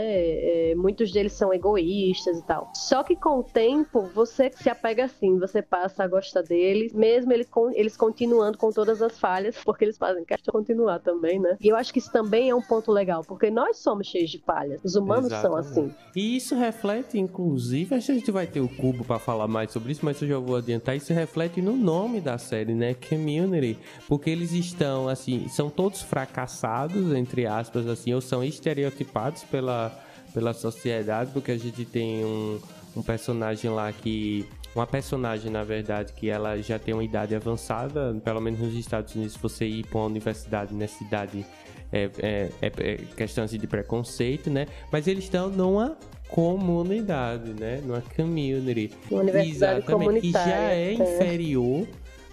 É, 0.72 0.76
muitos 0.76 1.12
deles 1.12 1.34
são 1.34 1.52
egoístas 1.54 2.38
e 2.38 2.44
tal. 2.44 2.72
Só 2.76 3.04
que 3.04 3.16
com 3.16 3.40
o 3.40 3.44
tempo, 3.44 4.04
você 4.14 4.52
se 4.54 4.70
apega 4.70 5.06
assim, 5.06 5.40
você 5.40 5.62
passa 5.62 6.04
a 6.04 6.08
gostar 6.08 6.44
deles, 6.44 6.94
mesmo 6.94 7.34
eles, 7.34 7.50
con- 7.50 7.72
eles 7.74 7.98
continuando 7.98 8.58
com 8.58 8.72
todas 8.72 9.02
as 9.02 9.20
falhas, 9.20 9.56
porque 9.66 9.84
eles 9.86 9.98
fazem 9.98 10.24
questão 10.24 10.62
de 10.62 10.68
continuar 10.68 11.00
também, 11.00 11.40
né? 11.40 11.58
E 11.60 11.68
eu 11.68 11.76
acho 11.76 11.92
que 11.92 12.00
isso 12.00 12.12
também 12.12 12.50
é 12.50 12.56
um 12.56 12.62
ponto 12.62 12.92
legal, 12.92 13.24
porque 13.28 13.50
nós 13.50 13.78
somos 13.78 14.08
cheios 14.08 14.30
de 14.30 14.38
falhas. 14.40 14.80
Os 14.84 14.96
humanos 14.96 15.30
são 15.30 15.58
Exatamente. 15.58 15.68
assim. 15.90 15.96
E 16.16 16.38
isso 16.38 16.56
reflete, 16.56 17.18
inclusive, 17.20 17.96
acho 17.96 18.06
que 18.08 18.12
a 18.12 18.16
gente 18.16 18.32
vai 18.32 18.46
ter 18.48 18.60
o 18.60 18.68
cubo 18.70 19.04
pra 19.04 19.18
falar 19.20 19.48
mais 19.48 19.72
sobre 19.72 19.92
isso, 19.92 20.06
mas 20.06 20.22
eu 20.22 20.28
já 20.28 20.38
vou 20.38 20.56
adiantar. 20.58 20.96
Isso 20.96 21.12
reflete 21.14 21.62
no 21.62 21.74
nome 21.76 22.22
da 22.22 22.38
série, 22.38 22.74
né? 22.74 22.94
Community. 22.94 23.80
Porque 24.08 24.30
eles 24.30 24.52
estão, 24.52 25.07
assim, 25.08 25.48
são 25.50 25.70
todos 25.70 26.02
fracassados, 26.02 27.14
entre 27.14 27.46
aspas, 27.46 27.88
assim, 27.88 28.14
ou 28.14 28.22
são 28.22 28.44
estereotipados 28.44 29.44
pela, 29.44 29.92
pela 30.34 30.54
sociedade, 30.54 31.32
porque 31.32 31.52
a 31.52 31.58
gente 31.58 31.86
tem 31.86 32.24
um, 32.26 32.60
um 32.96 33.02
personagem 33.02 33.70
lá 33.72 33.92
que. 33.92 34.46
Uma 34.76 34.86
personagem, 34.86 35.50
na 35.50 35.64
verdade, 35.64 36.14
que 36.14 36.30
ela 36.30 36.56
já 36.62 36.78
tem 36.78 36.94
uma 36.94 37.04
idade 37.04 37.34
avançada, 37.34 38.16
pelo 38.24 38.40
menos 38.40 38.60
nos 38.60 38.76
Estados 38.76 39.16
Unidos, 39.16 39.34
se 39.34 39.40
você 39.40 39.66
ir 39.66 39.88
para 39.88 39.98
uma 39.98 40.06
universidade 40.06 40.72
nessa 40.76 41.04
idade 41.04 41.44
é, 41.92 42.10
é, 42.20 42.50
é- 42.62 42.72
é 42.78 42.98
questão 43.16 43.44
assim, 43.44 43.58
de 43.58 43.66
preconceito, 43.66 44.50
né? 44.50 44.68
Mas 44.92 45.08
eles 45.08 45.24
estão 45.24 45.50
numa 45.50 45.98
comunidade, 46.28 47.54
né? 47.60 47.82
Numa 47.84 48.02
community. 48.16 48.92
Uma 49.10 49.22
universidade 49.22 49.80
Exatamente. 49.80 50.22
Que 50.22 50.32
já 50.32 50.44
comunitária, 50.44 50.76
é 50.76 50.94
é. 50.94 50.96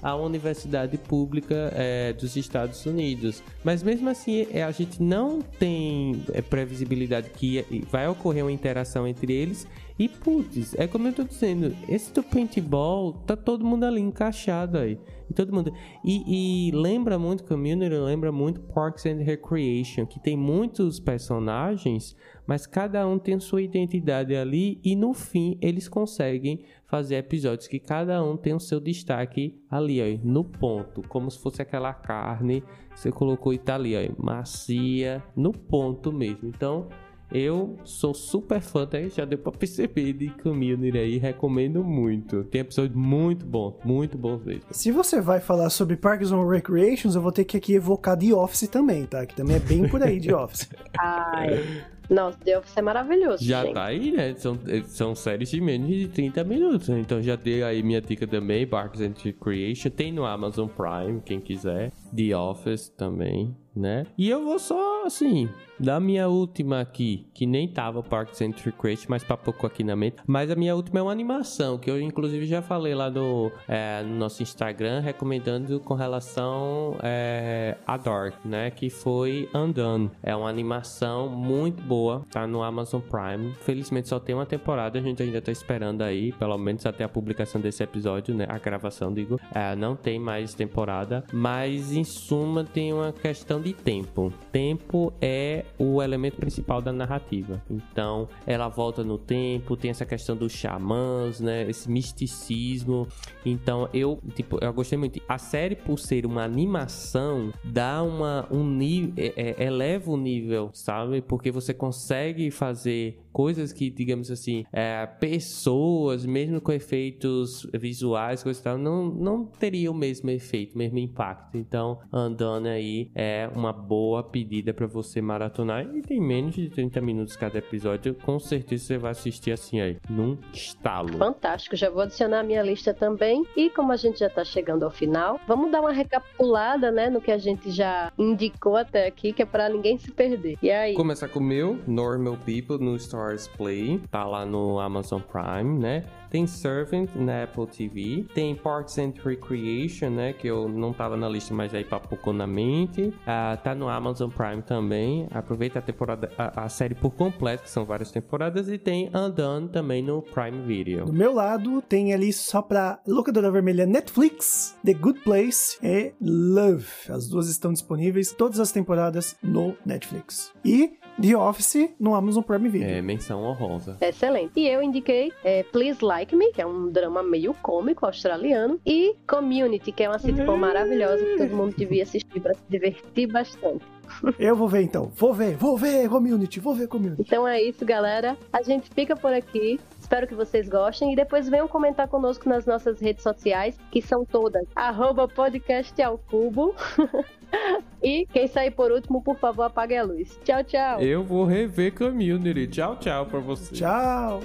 Inferior 0.04 0.14
à 0.14 0.14
universidade 0.14 0.98
pública 0.98 1.72
é, 1.74 2.12
dos 2.12 2.36
Estados 2.36 2.84
Unidos. 2.84 3.42
Mas 3.64 3.82
mesmo 3.82 4.10
assim, 4.10 4.46
é, 4.52 4.62
a 4.62 4.70
gente 4.70 5.02
não 5.02 5.40
tem 5.40 6.22
é, 6.34 6.42
previsibilidade 6.42 7.30
que 7.30 7.64
vai 7.90 8.06
ocorrer 8.06 8.44
uma 8.44 8.52
interação 8.52 9.08
entre 9.08 9.32
eles. 9.32 9.66
E 9.96 10.08
putz, 10.08 10.74
é 10.74 10.88
como 10.88 11.06
eu 11.06 11.12
tô 11.12 11.22
dizendo, 11.22 11.74
esse 11.88 12.12
do 12.12 12.20
paintball 12.20 13.12
tá 13.12 13.36
todo 13.36 13.64
mundo 13.64 13.84
ali 13.84 14.00
encaixado 14.00 14.76
aí. 14.76 14.98
E 15.30 15.32
todo 15.32 15.52
mundo. 15.52 15.72
E, 16.04 16.68
e 16.68 16.72
lembra 16.72 17.16
muito 17.16 17.44
Community, 17.44 17.94
lembra 17.94 18.32
muito 18.32 18.60
Parks 18.60 19.06
and 19.06 19.22
Recreation, 19.22 20.04
que 20.04 20.18
tem 20.18 20.36
muitos 20.36 20.98
personagens, 20.98 22.16
mas 22.44 22.66
cada 22.66 23.06
um 23.06 23.20
tem 23.20 23.38
sua 23.38 23.62
identidade 23.62 24.34
ali 24.34 24.80
e 24.84 24.96
no 24.96 25.14
fim 25.14 25.56
eles 25.62 25.88
conseguem 25.88 26.64
fazer 26.86 27.16
episódios 27.16 27.68
que 27.68 27.78
cada 27.78 28.22
um 28.22 28.36
tem 28.36 28.52
o 28.52 28.60
seu 28.60 28.80
destaque 28.80 29.60
ali, 29.70 30.00
ó, 30.00 30.26
no 30.26 30.44
ponto, 30.44 31.02
como 31.08 31.30
se 31.30 31.38
fosse 31.38 31.62
aquela 31.62 31.92
carne, 31.94 32.62
você 32.94 33.10
colocou 33.10 33.52
e 33.52 33.58
tá 33.58 33.76
ali, 33.76 33.94
ó, 33.96 34.22
macia, 34.22 35.22
no 35.36 35.52
ponto 35.52 36.12
mesmo. 36.12 36.48
Então, 36.48 36.88
Eu 37.32 37.76
sou 37.84 38.14
super 38.14 38.60
fã, 38.60 38.84
até 38.84 39.08
já 39.08 39.24
deu 39.24 39.38
pra 39.38 39.50
perceber 39.50 40.12
de 40.12 40.28
Community 40.30 40.96
aí, 40.96 41.18
recomendo 41.18 41.82
muito. 41.82 42.44
Tem 42.44 42.60
episódios 42.60 42.96
muito 42.96 43.44
bons, 43.44 43.74
muito 43.84 44.16
bons 44.16 44.44
mesmo. 44.44 44.62
Se 44.70 44.90
você 44.92 45.20
vai 45.20 45.40
falar 45.40 45.70
sobre 45.70 45.96
Parks 45.96 46.30
and 46.30 46.46
Recreations, 46.48 47.14
eu 47.16 47.22
vou 47.22 47.32
ter 47.32 47.44
que 47.44 47.56
aqui 47.56 47.74
evocar 47.74 48.16
The 48.16 48.32
Office 48.34 48.68
também, 48.68 49.04
tá? 49.06 49.26
Que 49.26 49.34
também 49.34 49.56
é 49.56 49.60
bem 49.60 49.88
por 49.88 50.02
aí 50.02 50.20
The 50.20 50.34
Office. 50.36 50.68
Ai. 50.98 51.84
Nossa, 52.08 52.38
The 52.38 52.58
Office 52.58 52.76
é 52.76 52.82
maravilhoso. 52.82 53.42
Já 53.44 53.62
gente. 53.62 53.74
tá 53.74 53.84
aí, 53.86 54.12
né? 54.12 54.34
São, 54.36 54.58
são 54.84 55.14
séries 55.14 55.50
de 55.50 55.60
menos 55.60 55.88
de 55.88 56.08
30 56.08 56.44
minutos. 56.44 56.88
né? 56.88 57.00
Então 57.00 57.22
já 57.22 57.34
dei 57.34 57.62
aí 57.62 57.82
minha 57.82 58.00
dica 58.00 58.26
também, 58.26 58.66
Parks 58.66 59.00
and 59.00 59.14
Recreation. 59.22 59.90
Tem 59.90 60.12
no 60.12 60.24
Amazon 60.24 60.68
Prime, 60.68 61.20
quem 61.24 61.40
quiser. 61.40 61.90
The 62.14 62.36
Office 62.36 62.90
também, 62.90 63.56
né? 63.74 64.06
E 64.16 64.28
eu 64.28 64.44
vou 64.44 64.58
só, 64.58 65.04
assim, 65.04 65.48
da 65.78 65.98
minha 65.98 66.28
última 66.28 66.80
aqui, 66.80 67.26
que 67.34 67.46
nem 67.46 67.68
tava 67.68 68.02
Parks 68.02 68.40
and 68.42 68.52
Recreation, 68.64 69.06
mas 69.08 69.24
papocou 69.24 69.66
aqui 69.66 69.82
na 69.82 69.96
mente. 69.96 70.16
Mas 70.26 70.50
a 70.50 70.54
minha 70.54 70.74
última 70.74 71.00
é 71.00 71.02
uma 71.02 71.12
animação, 71.12 71.78
que 71.78 71.90
eu 71.90 72.00
inclusive 72.00 72.46
já 72.46 72.62
falei 72.62 72.94
lá 72.94 73.10
no, 73.10 73.50
é, 73.68 74.02
no 74.02 74.14
nosso 74.16 74.42
Instagram, 74.42 75.00
recomendando 75.00 75.80
com 75.80 75.94
relação 75.94 76.96
é, 77.02 77.76
a 77.86 77.96
Dark, 77.96 78.34
né? 78.44 78.70
Que 78.70 78.88
foi 78.88 79.48
Undone. 79.54 80.10
É 80.22 80.34
uma 80.34 80.48
animação 80.48 81.28
muito 81.28 81.82
boa, 81.82 82.24
tá 82.30 82.46
no 82.46 82.62
Amazon 82.62 83.00
Prime. 83.00 83.52
Felizmente 83.60 84.08
só 84.08 84.18
tem 84.18 84.34
uma 84.34 84.46
temporada, 84.46 84.98
a 84.98 85.02
gente 85.02 85.22
ainda 85.22 85.40
tá 85.40 85.50
esperando 85.50 86.02
aí, 86.02 86.32
pelo 86.32 86.56
menos 86.58 86.86
até 86.86 87.04
a 87.04 87.08
publicação 87.08 87.60
desse 87.60 87.82
episódio, 87.82 88.34
né? 88.34 88.46
A 88.48 88.58
gravação, 88.58 89.12
digo. 89.12 89.40
É, 89.54 89.74
não 89.74 89.96
tem 89.96 90.18
mais 90.18 90.54
temporada, 90.54 91.24
mas 91.32 91.92
em 91.92 92.04
suma 92.04 92.64
tem 92.64 92.92
uma 92.92 93.12
questão 93.12 93.60
de 93.64 93.72
tempo. 93.72 94.32
Tempo 94.52 95.12
é 95.20 95.64
o 95.78 96.02
elemento 96.02 96.36
principal 96.36 96.82
da 96.82 96.92
narrativa. 96.92 97.62
Então, 97.70 98.28
ela 98.46 98.68
volta 98.68 99.02
no 99.02 99.16
tempo, 99.16 99.76
tem 99.76 99.90
essa 99.90 100.04
questão 100.04 100.36
dos 100.36 100.52
xamãs, 100.52 101.40
né? 101.40 101.68
Esse 101.68 101.90
misticismo. 101.90 103.08
Então, 103.44 103.88
eu, 103.92 104.20
tipo, 104.34 104.58
eu 104.62 104.72
gostei 104.72 104.98
muito. 104.98 105.20
A 105.26 105.38
série, 105.38 105.74
por 105.74 105.98
ser 105.98 106.26
uma 106.26 106.44
animação, 106.44 107.52
dá 107.64 108.02
uma, 108.02 108.46
um 108.50 108.64
nível, 108.64 109.14
é, 109.16 109.32
é, 109.36 109.64
eleva 109.64 110.10
o 110.10 110.16
nível, 110.16 110.70
sabe? 110.72 111.22
Porque 111.22 111.50
você 111.50 111.72
consegue 111.72 112.50
fazer 112.50 113.23
coisas 113.34 113.72
que, 113.72 113.90
digamos 113.90 114.30
assim, 114.30 114.64
é, 114.72 115.04
pessoas, 115.06 116.24
mesmo 116.24 116.60
com 116.60 116.70
efeitos 116.70 117.68
visuais, 117.74 118.44
coisa 118.44 118.60
e 118.60 118.62
tal, 118.62 118.78
não, 118.78 119.06
não 119.06 119.44
teria 119.44 119.90
o 119.90 119.94
mesmo 119.94 120.30
efeito, 120.30 120.76
o 120.76 120.78
mesmo 120.78 120.98
impacto. 120.98 121.58
Então, 121.58 121.98
andando 122.12 122.68
aí 122.68 123.10
é 123.12 123.50
uma 123.52 123.72
boa 123.72 124.22
pedida 124.22 124.72
para 124.72 124.86
você 124.86 125.20
maratonar 125.20 125.84
e 125.96 126.00
tem 126.00 126.20
menos 126.20 126.54
de 126.54 126.70
30 126.70 127.00
minutos 127.00 127.34
cada 127.34 127.58
episódio. 127.58 128.14
Com 128.14 128.38
certeza 128.38 128.84
você 128.84 128.98
vai 128.98 129.10
assistir 129.10 129.50
assim 129.50 129.80
aí, 129.80 129.98
num 130.08 130.38
estalo. 130.52 131.18
Fantástico, 131.18 131.74
já 131.74 131.90
vou 131.90 132.02
adicionar 132.02 132.38
a 132.38 132.44
minha 132.44 132.62
lista 132.62 132.94
também. 132.94 133.44
E 133.56 133.68
como 133.68 133.90
a 133.90 133.96
gente 133.96 134.20
já 134.20 134.30
tá 134.30 134.44
chegando 134.44 134.84
ao 134.84 134.92
final, 134.92 135.40
vamos 135.48 135.72
dar 135.72 135.80
uma 135.80 135.92
recapitulada, 135.92 136.92
né, 136.92 137.10
no 137.10 137.20
que 137.20 137.32
a 137.32 137.38
gente 137.38 137.72
já 137.72 138.12
indicou 138.16 138.76
até 138.76 139.08
aqui, 139.08 139.32
que 139.32 139.42
é 139.42 139.46
para 139.46 139.68
ninguém 139.68 139.98
se 139.98 140.12
perder. 140.12 140.56
E 140.62 140.70
aí? 140.70 140.94
Começar 140.94 141.26
com 141.26 141.40
o 141.40 141.42
meu, 141.42 141.80
Normal 141.84 142.38
People, 142.46 142.78
no 142.78 142.94
Stars 143.24 143.48
Play, 143.48 144.00
tá 144.10 144.24
lá 144.24 144.44
no 144.44 144.78
Amazon 144.78 145.20
Prime, 145.20 145.78
né? 145.78 146.04
Tem 146.30 146.46
Servant 146.46 147.08
na 147.14 147.44
Apple 147.44 147.66
TV, 147.66 148.26
tem 148.34 148.54
Parks 148.54 148.98
and 148.98 149.12
Recreation, 149.24 150.10
né? 150.10 150.32
Que 150.32 150.48
eu 150.48 150.68
não 150.68 150.92
tava 150.92 151.16
na 151.16 151.28
lista, 151.28 151.54
mas 151.54 151.72
aí 151.72 151.84
papocou 151.84 152.32
na 152.32 152.46
mente. 152.46 153.14
Ah, 153.26 153.56
tá 153.62 153.74
no 153.74 153.88
Amazon 153.88 154.28
Prime 154.30 154.60
também. 154.60 155.28
Aproveita 155.30 155.78
a 155.78 155.82
temporada, 155.82 156.30
a, 156.36 156.64
a 156.64 156.68
série 156.68 156.94
por 156.94 157.12
completo, 157.12 157.62
que 157.62 157.70
são 157.70 157.84
várias 157.84 158.10
temporadas, 158.10 158.68
e 158.68 158.76
tem 158.76 159.10
Undone 159.14 159.68
também 159.68 160.02
no 160.02 160.22
Prime 160.22 160.62
Video. 160.62 161.04
Do 161.04 161.12
meu 161.12 161.32
lado, 161.32 161.80
tem 161.82 162.12
ali 162.12 162.32
só 162.32 162.60
pra 162.60 163.00
locadora 163.06 163.50
vermelha 163.50 163.86
Netflix, 163.86 164.76
The 164.84 164.92
Good 164.92 165.20
Place 165.20 165.78
e 165.82 166.12
Love. 166.20 166.86
As 167.08 167.28
duas 167.28 167.48
estão 167.48 167.72
disponíveis, 167.72 168.32
todas 168.32 168.58
as 168.58 168.72
temporadas 168.72 169.36
no 169.40 169.76
Netflix. 169.86 170.52
E 170.64 170.98
The 171.20 171.36
Office 171.36 171.94
no 171.98 172.14
Amazon 172.14 172.42
Prime 172.42 172.68
Video. 172.68 172.88
É, 172.88 173.02
menção 173.02 173.42
honrosa. 173.42 173.96
Excelente. 174.00 174.52
E 174.56 174.68
eu 174.68 174.82
indiquei 174.82 175.32
é, 175.42 175.62
Please 175.62 176.04
Like 176.04 176.34
Me, 176.34 176.52
que 176.52 176.60
é 176.60 176.66
um 176.66 176.90
drama 176.90 177.22
meio 177.22 177.54
cômico 177.54 178.04
australiano, 178.06 178.80
e 178.84 179.14
Community, 179.26 179.92
que 179.92 180.02
é 180.02 180.08
uma 180.08 180.18
sitcom 180.18 180.56
maravilhosa 180.56 181.24
que 181.24 181.38
todo 181.38 181.56
mundo 181.56 181.74
devia 181.76 182.02
assistir 182.02 182.40
para 182.40 182.54
se 182.54 182.62
divertir 182.68 183.30
bastante. 183.30 183.84
Eu 184.38 184.56
vou 184.56 184.68
ver 184.68 184.82
então. 184.82 185.10
Vou 185.14 185.32
ver, 185.32 185.56
vou 185.56 185.76
ver 185.76 186.08
Community, 186.08 186.60
vou 186.60 186.74
ver 186.74 186.88
Community. 186.88 187.22
Então 187.22 187.46
é 187.46 187.62
isso, 187.62 187.84
galera. 187.84 188.36
A 188.52 188.62
gente 188.62 188.90
fica 188.90 189.16
por 189.16 189.32
aqui. 189.32 189.80
Espero 189.98 190.26
que 190.26 190.34
vocês 190.34 190.68
gostem 190.68 191.12
e 191.12 191.16
depois 191.16 191.48
venham 191.48 191.66
comentar 191.66 192.08
conosco 192.08 192.48
nas 192.48 192.66
nossas 192.66 193.00
redes 193.00 193.22
sociais, 193.22 193.76
que 193.90 194.02
são 194.02 194.24
todas 194.24 194.66
arroba 194.74 195.26
podcast 195.26 196.00
ao 196.02 196.18
cubo. 196.18 196.74
e 198.04 198.26
quem 198.26 198.46
sair 198.46 198.70
por 198.70 198.92
último, 198.92 199.22
por 199.22 199.36
favor, 199.38 199.64
apague 199.64 199.96
a 199.96 200.02
luz. 200.04 200.38
Tchau, 200.44 200.62
tchau. 200.62 201.00
Eu 201.00 201.24
vou 201.24 201.44
rever 201.44 201.94
Community. 201.94 202.66
Tchau, 202.66 202.96
tchau 202.96 203.26
pra 203.26 203.40
você. 203.40 203.74
Tchau. 203.74 204.42